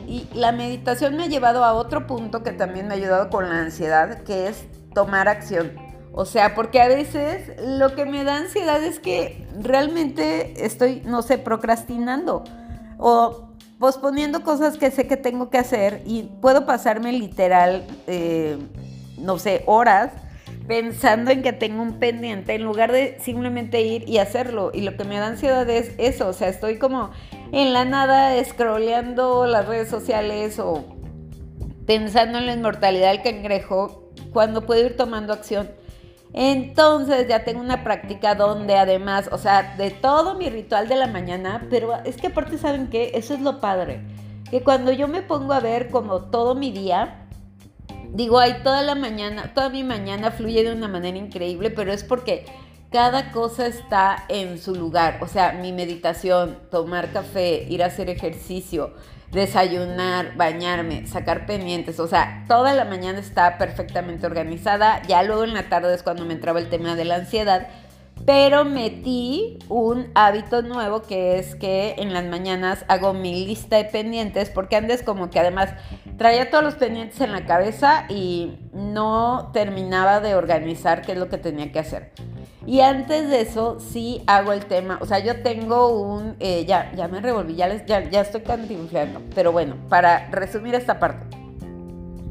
y 0.07 0.29
la 0.33 0.53
meditación 0.53 1.17
me 1.17 1.23
ha 1.23 1.27
llevado 1.27 1.65
a 1.65 1.73
otro 1.73 2.07
punto 2.07 2.41
que 2.41 2.53
también 2.53 2.87
me 2.87 2.93
ha 2.93 2.97
ayudado 2.97 3.29
con 3.29 3.49
la 3.49 3.59
ansiedad, 3.59 4.23
que 4.23 4.47
es 4.47 4.65
tomar 4.93 5.27
acción. 5.27 5.73
O 6.13 6.23
sea, 6.23 6.55
porque 6.55 6.81
a 6.81 6.87
veces 6.87 7.51
lo 7.61 7.93
que 7.93 8.05
me 8.05 8.23
da 8.23 8.37
ansiedad 8.37 8.81
es 8.81 8.99
que 8.99 9.45
realmente 9.61 10.65
estoy, 10.65 11.01
no 11.05 11.21
sé, 11.21 11.37
procrastinando. 11.37 12.45
O 12.97 13.47
posponiendo 13.79 14.43
cosas 14.43 14.77
que 14.77 14.91
sé 14.91 15.07
que 15.07 15.17
tengo 15.17 15.49
que 15.49 15.57
hacer 15.57 16.01
y 16.05 16.23
puedo 16.41 16.65
pasarme 16.65 17.11
literal, 17.11 17.85
eh, 18.07 18.57
no 19.17 19.37
sé, 19.37 19.63
horas 19.65 20.11
pensando 20.67 21.31
en 21.31 21.41
que 21.41 21.53
tengo 21.53 21.81
un 21.81 21.93
pendiente 21.93 22.53
en 22.53 22.63
lugar 22.63 22.91
de 22.91 23.17
simplemente 23.21 23.81
ir 23.81 24.07
y 24.07 24.17
hacerlo. 24.17 24.71
Y 24.73 24.81
lo 24.81 24.97
que 24.97 25.05
me 25.05 25.17
da 25.17 25.27
ansiedad 25.27 25.69
es 25.69 25.93
eso, 25.97 26.27
o 26.27 26.33
sea, 26.33 26.49
estoy 26.49 26.77
como 26.77 27.11
en 27.51 27.73
la 27.73 27.85
nada 27.85 28.43
scrolleando 28.43 29.47
las 29.47 29.65
redes 29.65 29.89
sociales 29.89 30.59
o 30.59 30.83
pensando 31.85 32.37
en 32.37 32.47
la 32.47 32.53
inmortalidad 32.53 33.11
del 33.11 33.21
cangrejo 33.21 34.11
cuando 34.33 34.65
puedo 34.65 34.85
ir 34.85 34.97
tomando 34.97 35.33
acción. 35.33 35.69
Entonces 36.33 37.27
ya 37.27 37.43
tengo 37.43 37.61
una 37.61 37.83
práctica 37.83 38.35
donde 38.35 38.75
además, 38.77 39.29
o 39.31 39.37
sea, 39.37 39.75
de 39.77 39.91
todo 39.91 40.35
mi 40.35 40.49
ritual 40.49 40.87
de 40.87 40.95
la 40.95 41.07
mañana, 41.07 41.65
pero 41.69 41.95
es 42.03 42.17
que 42.17 42.27
aparte 42.27 42.57
saben 42.57 42.87
que 42.87 43.11
eso 43.15 43.33
es 43.33 43.41
lo 43.41 43.59
padre, 43.59 44.01
que 44.51 44.61
cuando 44.61 44.91
yo 44.91 45.07
me 45.07 45.21
pongo 45.21 45.53
a 45.53 45.59
ver 45.59 45.89
como 45.89 46.25
todo 46.25 46.53
mi 46.53 46.71
día, 46.71 47.27
digo, 48.13 48.39
ay, 48.39 48.57
toda 48.63 48.81
la 48.81 48.95
mañana, 48.95 49.53
toda 49.53 49.69
mi 49.69 49.83
mañana 49.83 50.31
fluye 50.31 50.63
de 50.63 50.73
una 50.73 50.87
manera 50.87 51.17
increíble, 51.17 51.69
pero 51.69 51.91
es 51.91 52.03
porque 52.03 52.45
cada 52.97 53.31
cosa 53.31 53.67
está 53.67 54.23
en 54.27 54.57
su 54.57 54.73
lugar, 54.73 55.19
o 55.21 55.27
sea, 55.27 55.51
mi 55.51 55.71
meditación, 55.71 56.57
tomar 56.71 57.11
café, 57.11 57.63
ir 57.69 57.83
a 57.83 57.85
hacer 57.85 58.09
ejercicio, 58.09 58.95
desayunar, 59.31 60.35
bañarme, 60.35 61.05
sacar 61.05 61.45
pendientes, 61.45 61.99
o 61.99 62.07
sea, 62.07 62.43
toda 62.47 62.73
la 62.73 62.85
mañana 62.85 63.19
está 63.19 63.59
perfectamente 63.59 64.25
organizada, 64.25 65.03
ya 65.03 65.21
luego 65.21 65.43
en 65.43 65.53
la 65.53 65.69
tarde 65.69 65.93
es 65.93 66.01
cuando 66.01 66.25
me 66.25 66.33
entraba 66.33 66.57
el 66.57 66.69
tema 66.69 66.95
de 66.95 67.05
la 67.05 67.17
ansiedad, 67.17 67.67
pero 68.25 68.65
metí 68.65 69.59
un 69.69 70.07
hábito 70.15 70.63
nuevo 70.63 71.03
que 71.03 71.37
es 71.37 71.53
que 71.53 71.97
en 71.99 72.13
las 72.13 72.25
mañanas 72.25 72.83
hago 72.87 73.13
mi 73.13 73.45
lista 73.45 73.77
de 73.77 73.85
pendientes 73.85 74.49
porque 74.49 74.75
antes 74.75 75.03
como 75.03 75.29
que 75.29 75.39
además 75.39 75.69
traía 76.17 76.49
todos 76.49 76.63
los 76.63 76.73
pendientes 76.73 77.21
en 77.21 77.31
la 77.31 77.45
cabeza 77.45 78.05
y 78.09 78.57
no 78.73 79.51
terminaba 79.53 80.19
de 80.19 80.33
organizar 80.33 81.03
qué 81.03 81.11
es 81.11 81.19
lo 81.19 81.29
que 81.29 81.37
tenía 81.37 81.71
que 81.71 81.77
hacer. 81.77 82.11
Y 82.67 82.81
antes 82.81 83.29
de 83.29 83.39
eso 83.39 83.79
sí 83.79 84.21
hago 84.27 84.51
el 84.51 84.65
tema, 84.65 84.99
o 85.01 85.05
sea, 85.05 85.19
yo 85.19 85.41
tengo 85.41 85.87
un, 85.87 86.35
eh, 86.41 86.65
ya, 86.65 86.91
ya 86.97 87.07
me 87.07 87.21
revolví, 87.21 87.55
ya, 87.55 87.69
les, 87.69 87.85
ya, 87.85 88.09
ya 88.09 88.19
estoy 88.19 88.41
cantinflando, 88.41 89.21
pero 89.33 89.53
bueno, 89.53 89.77
para 89.87 90.29
resumir 90.31 90.75
esta 90.75 90.99
parte, 90.99 91.25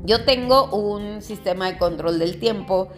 yo 0.04 0.26
tengo 0.26 0.66
un 0.66 1.22
sistema 1.22 1.72
de 1.72 1.78
control 1.78 2.18
del 2.18 2.38
tiempo 2.38 2.88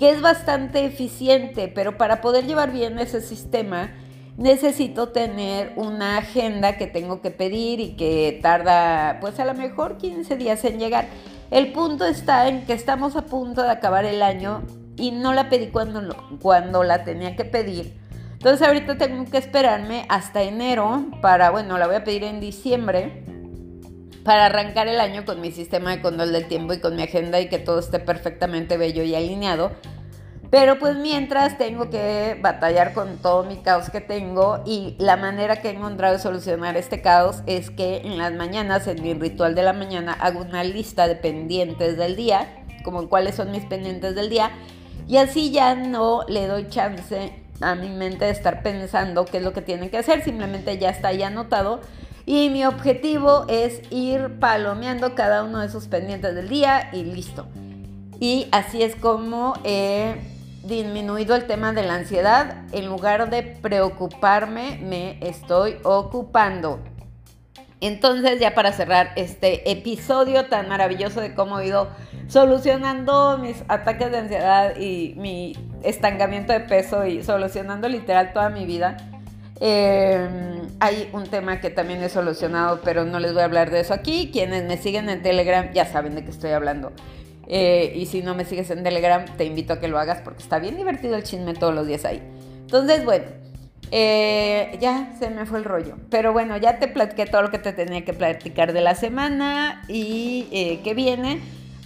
que 0.00 0.10
es 0.10 0.20
bastante 0.20 0.84
eficiente, 0.84 1.68
pero 1.72 1.96
para 1.96 2.20
poder 2.20 2.46
llevar 2.46 2.72
bien 2.72 2.98
ese 2.98 3.20
sistema 3.20 3.92
necesito 4.36 5.10
tener 5.10 5.72
una 5.76 6.18
agenda 6.18 6.76
que 6.76 6.88
tengo 6.88 7.20
que 7.20 7.30
pedir 7.30 7.78
y 7.78 7.90
que 7.94 8.40
tarda 8.42 9.18
pues 9.20 9.38
a 9.38 9.44
lo 9.44 9.54
mejor 9.54 9.96
15 9.96 10.36
días 10.36 10.64
en 10.64 10.80
llegar. 10.80 11.06
El 11.52 11.70
punto 11.70 12.04
está 12.04 12.48
en 12.48 12.66
que 12.66 12.72
estamos 12.72 13.14
a 13.14 13.26
punto 13.26 13.62
de 13.62 13.70
acabar 13.70 14.04
el 14.04 14.22
año 14.22 14.62
y 15.00 15.10
no 15.12 15.32
la 15.32 15.48
pedí 15.48 15.68
cuando, 15.68 16.16
cuando 16.40 16.82
la 16.84 17.04
tenía 17.04 17.34
que 17.34 17.44
pedir. 17.44 17.98
Entonces 18.32 18.66
ahorita 18.66 18.96
tengo 18.96 19.24
que 19.30 19.38
esperarme 19.38 20.06
hasta 20.08 20.42
enero 20.42 21.06
para, 21.20 21.50
bueno, 21.50 21.76
la 21.78 21.86
voy 21.86 21.96
a 21.96 22.04
pedir 22.04 22.24
en 22.24 22.40
diciembre 22.40 23.24
para 24.24 24.46
arrancar 24.46 24.88
el 24.88 25.00
año 25.00 25.24
con 25.24 25.40
mi 25.40 25.50
sistema 25.50 25.90
de 25.90 26.02
control 26.02 26.32
del 26.32 26.46
tiempo 26.46 26.72
y 26.72 26.80
con 26.80 26.96
mi 26.96 27.02
agenda 27.02 27.40
y 27.40 27.48
que 27.48 27.58
todo 27.58 27.78
esté 27.78 27.98
perfectamente 27.98 28.76
bello 28.76 29.02
y 29.02 29.14
alineado. 29.14 29.72
Pero 30.50 30.78
pues 30.78 30.96
mientras 30.96 31.58
tengo 31.58 31.90
que 31.90 32.36
batallar 32.40 32.92
con 32.92 33.18
todo 33.18 33.44
mi 33.44 33.58
caos 33.58 33.88
que 33.88 34.00
tengo 34.00 34.62
y 34.66 34.96
la 34.98 35.16
manera 35.16 35.62
que 35.62 35.68
he 35.68 35.72
encontrado 35.72 36.14
de 36.14 36.20
solucionar 36.20 36.76
este 36.76 37.00
caos 37.00 37.42
es 37.46 37.70
que 37.70 37.98
en 37.98 38.18
las 38.18 38.32
mañanas, 38.32 38.86
en 38.88 39.00
mi 39.00 39.14
ritual 39.14 39.54
de 39.54 39.62
la 39.62 39.72
mañana, 39.72 40.12
hago 40.12 40.40
una 40.40 40.64
lista 40.64 41.06
de 41.06 41.14
pendientes 41.14 41.96
del 41.96 42.16
día, 42.16 42.64
como 42.82 43.08
cuáles 43.08 43.36
son 43.36 43.52
mis 43.52 43.64
pendientes 43.64 44.16
del 44.16 44.28
día, 44.28 44.50
y 45.10 45.16
así 45.16 45.50
ya 45.50 45.74
no 45.74 46.22
le 46.28 46.46
doy 46.46 46.68
chance 46.68 47.32
a 47.60 47.74
mi 47.74 47.88
mente 47.88 48.26
de 48.26 48.30
estar 48.30 48.62
pensando 48.62 49.24
qué 49.24 49.38
es 49.38 49.42
lo 49.42 49.52
que 49.52 49.60
tiene 49.60 49.90
que 49.90 49.98
hacer, 49.98 50.22
simplemente 50.22 50.78
ya 50.78 50.90
está 50.90 51.08
ahí 51.08 51.24
anotado 51.24 51.80
y 52.26 52.48
mi 52.50 52.64
objetivo 52.64 53.44
es 53.48 53.82
ir 53.90 54.38
palomeando 54.38 55.16
cada 55.16 55.42
uno 55.42 55.58
de 55.58 55.66
esos 55.66 55.88
pendientes 55.88 56.36
del 56.36 56.48
día 56.48 56.90
y 56.92 57.02
listo. 57.02 57.48
Y 58.20 58.46
así 58.52 58.84
es 58.84 58.94
como 58.94 59.54
he 59.64 60.14
disminuido 60.62 61.34
el 61.34 61.48
tema 61.48 61.72
de 61.72 61.82
la 61.82 61.94
ansiedad. 61.94 62.62
En 62.70 62.86
lugar 62.86 63.30
de 63.30 63.42
preocuparme, 63.42 64.78
me 64.80 65.18
estoy 65.26 65.78
ocupando. 65.82 66.78
Entonces, 67.80 68.38
ya 68.38 68.54
para 68.54 68.72
cerrar 68.72 69.10
este 69.16 69.72
episodio 69.72 70.46
tan 70.46 70.68
maravilloso 70.68 71.20
de 71.20 71.34
cómo 71.34 71.58
he 71.58 71.66
ido 71.66 71.88
solucionando 72.30 73.36
mis 73.36 73.62
ataques 73.68 74.10
de 74.10 74.18
ansiedad 74.18 74.76
y 74.78 75.14
mi 75.18 75.52
estancamiento 75.82 76.54
de 76.54 76.60
peso 76.60 77.04
y 77.04 77.22
solucionando 77.22 77.88
literal 77.88 78.32
toda 78.32 78.48
mi 78.48 78.64
vida, 78.64 78.96
Em, 79.62 80.68
hay 80.80 81.10
un 81.12 81.24
tema 81.24 81.60
que 81.60 81.68
también 81.68 82.02
he 82.02 82.08
solucionado, 82.08 82.80
pero 82.82 83.04
no 83.04 83.20
les 83.20 83.34
voy 83.34 83.42
a 83.42 83.44
hablar 83.44 83.70
de 83.70 83.80
eso 83.80 83.92
aquí. 83.92 84.30
Quienes 84.32 84.64
me 84.64 84.78
siguen 84.78 85.10
en 85.10 85.22
Telegram 85.22 85.70
ya 85.72 85.84
saben 85.84 86.14
de 86.14 86.24
qué 86.24 86.30
estoy 86.30 86.52
hablando. 86.52 86.92
Eh, 87.46 87.92
y 87.94 88.06
si 88.06 88.22
no 88.22 88.34
me 88.34 88.46
sigues 88.46 88.70
en 88.70 88.82
Telegram, 88.82 89.24
te 89.36 89.44
invito 89.44 89.74
a 89.74 89.80
que 89.80 89.88
lo 89.88 89.98
hagas 89.98 90.22
porque 90.22 90.42
está 90.42 90.58
bien 90.58 90.76
divertido 90.76 91.14
el 91.14 91.24
chisme 91.24 91.52
todos 91.52 91.74
los 91.74 91.86
días 91.86 92.06
ahí. 92.06 92.22
Entonces, 92.60 93.04
bueno, 93.04 93.26
eh, 93.90 94.78
ya 94.80 95.14
se 95.18 95.28
me 95.28 95.44
fue 95.44 95.58
el 95.58 95.64
rollo. 95.64 95.96
Pero 96.08 96.32
bueno, 96.32 96.56
ya 96.56 96.78
te 96.78 96.88
platiqué 96.88 97.26
todo 97.26 97.42
lo 97.42 97.50
que 97.50 97.58
te 97.58 97.74
tenía 97.74 98.02
que 98.02 98.14
platicar 98.14 98.72
de 98.72 98.80
la 98.80 98.94
semana 98.94 99.82
y 99.88 100.48
eh, 100.52 100.80
que 100.82 100.94
viene 100.94 101.40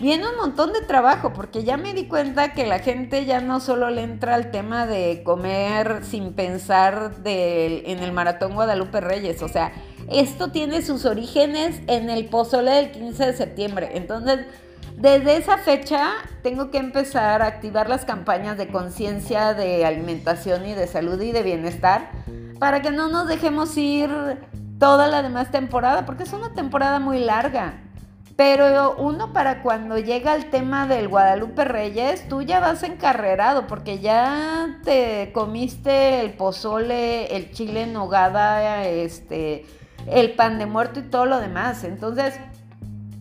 viene 0.05 0.29
un 0.29 0.37
montón 0.37 0.75
de 0.75 0.83
trabajo, 0.83 1.33
porque 1.33 1.65
ya 1.65 1.79
me 1.79 1.95
di 1.95 2.05
cuenta 2.05 2.53
que 2.53 2.67
la 2.67 2.79
gente 2.79 3.25
ya 3.25 3.41
no 3.41 3.59
solo 3.59 3.89
le 3.89 4.03
entra 4.03 4.35
al 4.35 4.51
tema 4.51 4.87
de 4.87 5.23
comer 5.25 6.05
sin 6.05 6.35
pensar 6.35 7.13
en 7.25 7.99
el 8.01 8.13
maratón 8.13 8.53
Guadalupe 8.53 9.01
Reyes, 9.01 9.43
o 9.43 9.49
sea, 9.49 9.73
esto 10.11 10.51
tiene 10.51 10.83
sus 10.83 11.07
orígenes 11.07 11.81
en 11.87 12.11
el 12.11 12.27
pozole 12.27 12.73
del 12.73 12.91
15 12.91 13.25
de 13.25 13.33
septiembre. 13.33 13.93
Entonces, 13.95 14.41
desde 14.99 15.39
esa 15.39 15.57
fecha 15.57 16.11
tengo 16.43 16.71
que 16.71 16.77
empezar 16.77 17.41
a 17.41 17.47
activar 17.47 17.89
las 17.89 18.05
campañas 18.05 18.59
de 18.59 18.69
conciencia 18.69 19.55
de 19.55 19.87
alimentación 19.87 20.67
y 20.67 20.75
de 20.75 20.87
salud 20.87 21.19
y 21.23 21.33
de 21.33 21.43
bienestar 21.43 22.11
para 22.59 22.83
que 22.83 22.91
no 22.91 23.09
nos 23.09 23.27
dejemos 23.27 23.75
ir 23.79 24.11
toda 24.79 25.07
la 25.07 25.23
demás 25.23 25.51
temporada, 25.51 26.05
porque 26.05 26.25
es 26.25 26.33
una 26.35 26.53
temporada 26.53 26.99
muy 26.99 27.21
larga. 27.21 27.81
Pero 28.37 28.97
uno 28.97 29.33
para 29.33 29.63
cuando 29.63 29.99
llega 29.99 30.35
el 30.35 30.51
tema 30.51 30.89
del 30.89 31.09
Guadalupe 31.09 31.65
Reyes, 31.65 32.27
tú 32.29 32.43
ya 32.43 32.59
vas 32.59 32.83
encarrerado 32.83 33.69
porque 33.69 34.01
ya 34.01 34.81
te 34.83 35.31
comiste 35.33 36.21
el 36.21 36.33
pozole, 36.33 37.37
el 37.37 37.53
chile 37.53 37.83
en 37.83 37.93
nogada, 37.93 38.85
este, 38.85 39.67
el 40.11 40.33
pan 40.33 40.59
de 40.59 40.67
muerto 40.67 40.99
y 40.99 41.05
todo 41.05 41.27
lo 41.27 41.39
demás. 41.39 41.85
Entonces 41.85 42.35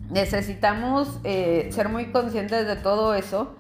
necesitamos 0.10 1.20
eh, 1.24 1.70
ser 1.72 1.90
muy 1.90 2.12
conscientes 2.12 2.66
de 2.66 2.76
todo 2.76 3.14
eso 3.14 3.56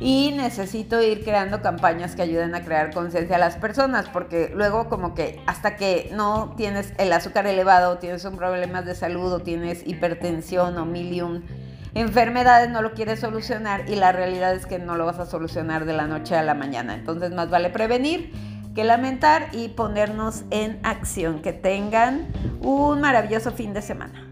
y 0.00 0.32
necesito 0.36 1.00
ir 1.02 1.24
creando 1.24 1.62
campañas 1.62 2.16
que 2.16 2.22
ayuden 2.22 2.54
a 2.54 2.64
crear 2.64 2.92
conciencia 2.92 3.36
a 3.36 3.38
las 3.38 3.56
personas, 3.56 4.08
porque 4.08 4.50
luego 4.54 4.88
como 4.88 5.14
que 5.14 5.42
hasta 5.46 5.76
que 5.76 6.10
no 6.12 6.54
tienes 6.56 6.92
el 6.98 7.12
azúcar 7.12 7.46
elevado, 7.46 7.98
tienes 7.98 8.24
un 8.24 8.36
problema 8.36 8.82
de 8.82 8.94
salud 8.94 9.32
o 9.32 9.40
tienes 9.40 9.86
hipertensión 9.86 10.78
o 10.78 10.86
milium 10.86 11.42
enfermedades, 11.94 12.70
no 12.70 12.82
lo 12.82 12.92
quieres 12.92 13.20
solucionar 13.20 13.88
y 13.88 13.96
la 13.96 14.12
realidad 14.12 14.54
es 14.54 14.66
que 14.66 14.78
no 14.78 14.96
lo 14.96 15.06
vas 15.06 15.18
a 15.18 15.26
solucionar 15.26 15.84
de 15.84 15.92
la 15.92 16.06
noche 16.06 16.36
a 16.36 16.42
la 16.42 16.54
mañana. 16.54 16.94
Entonces 16.94 17.32
más 17.32 17.50
vale 17.50 17.70
prevenir 17.70 18.32
que 18.74 18.84
lamentar 18.84 19.48
y 19.52 19.68
ponernos 19.68 20.44
en 20.50 20.78
acción. 20.84 21.42
Que 21.42 21.52
tengan 21.52 22.28
un 22.60 23.00
maravilloso 23.00 23.50
fin 23.50 23.74
de 23.74 23.82
semana. 23.82 24.26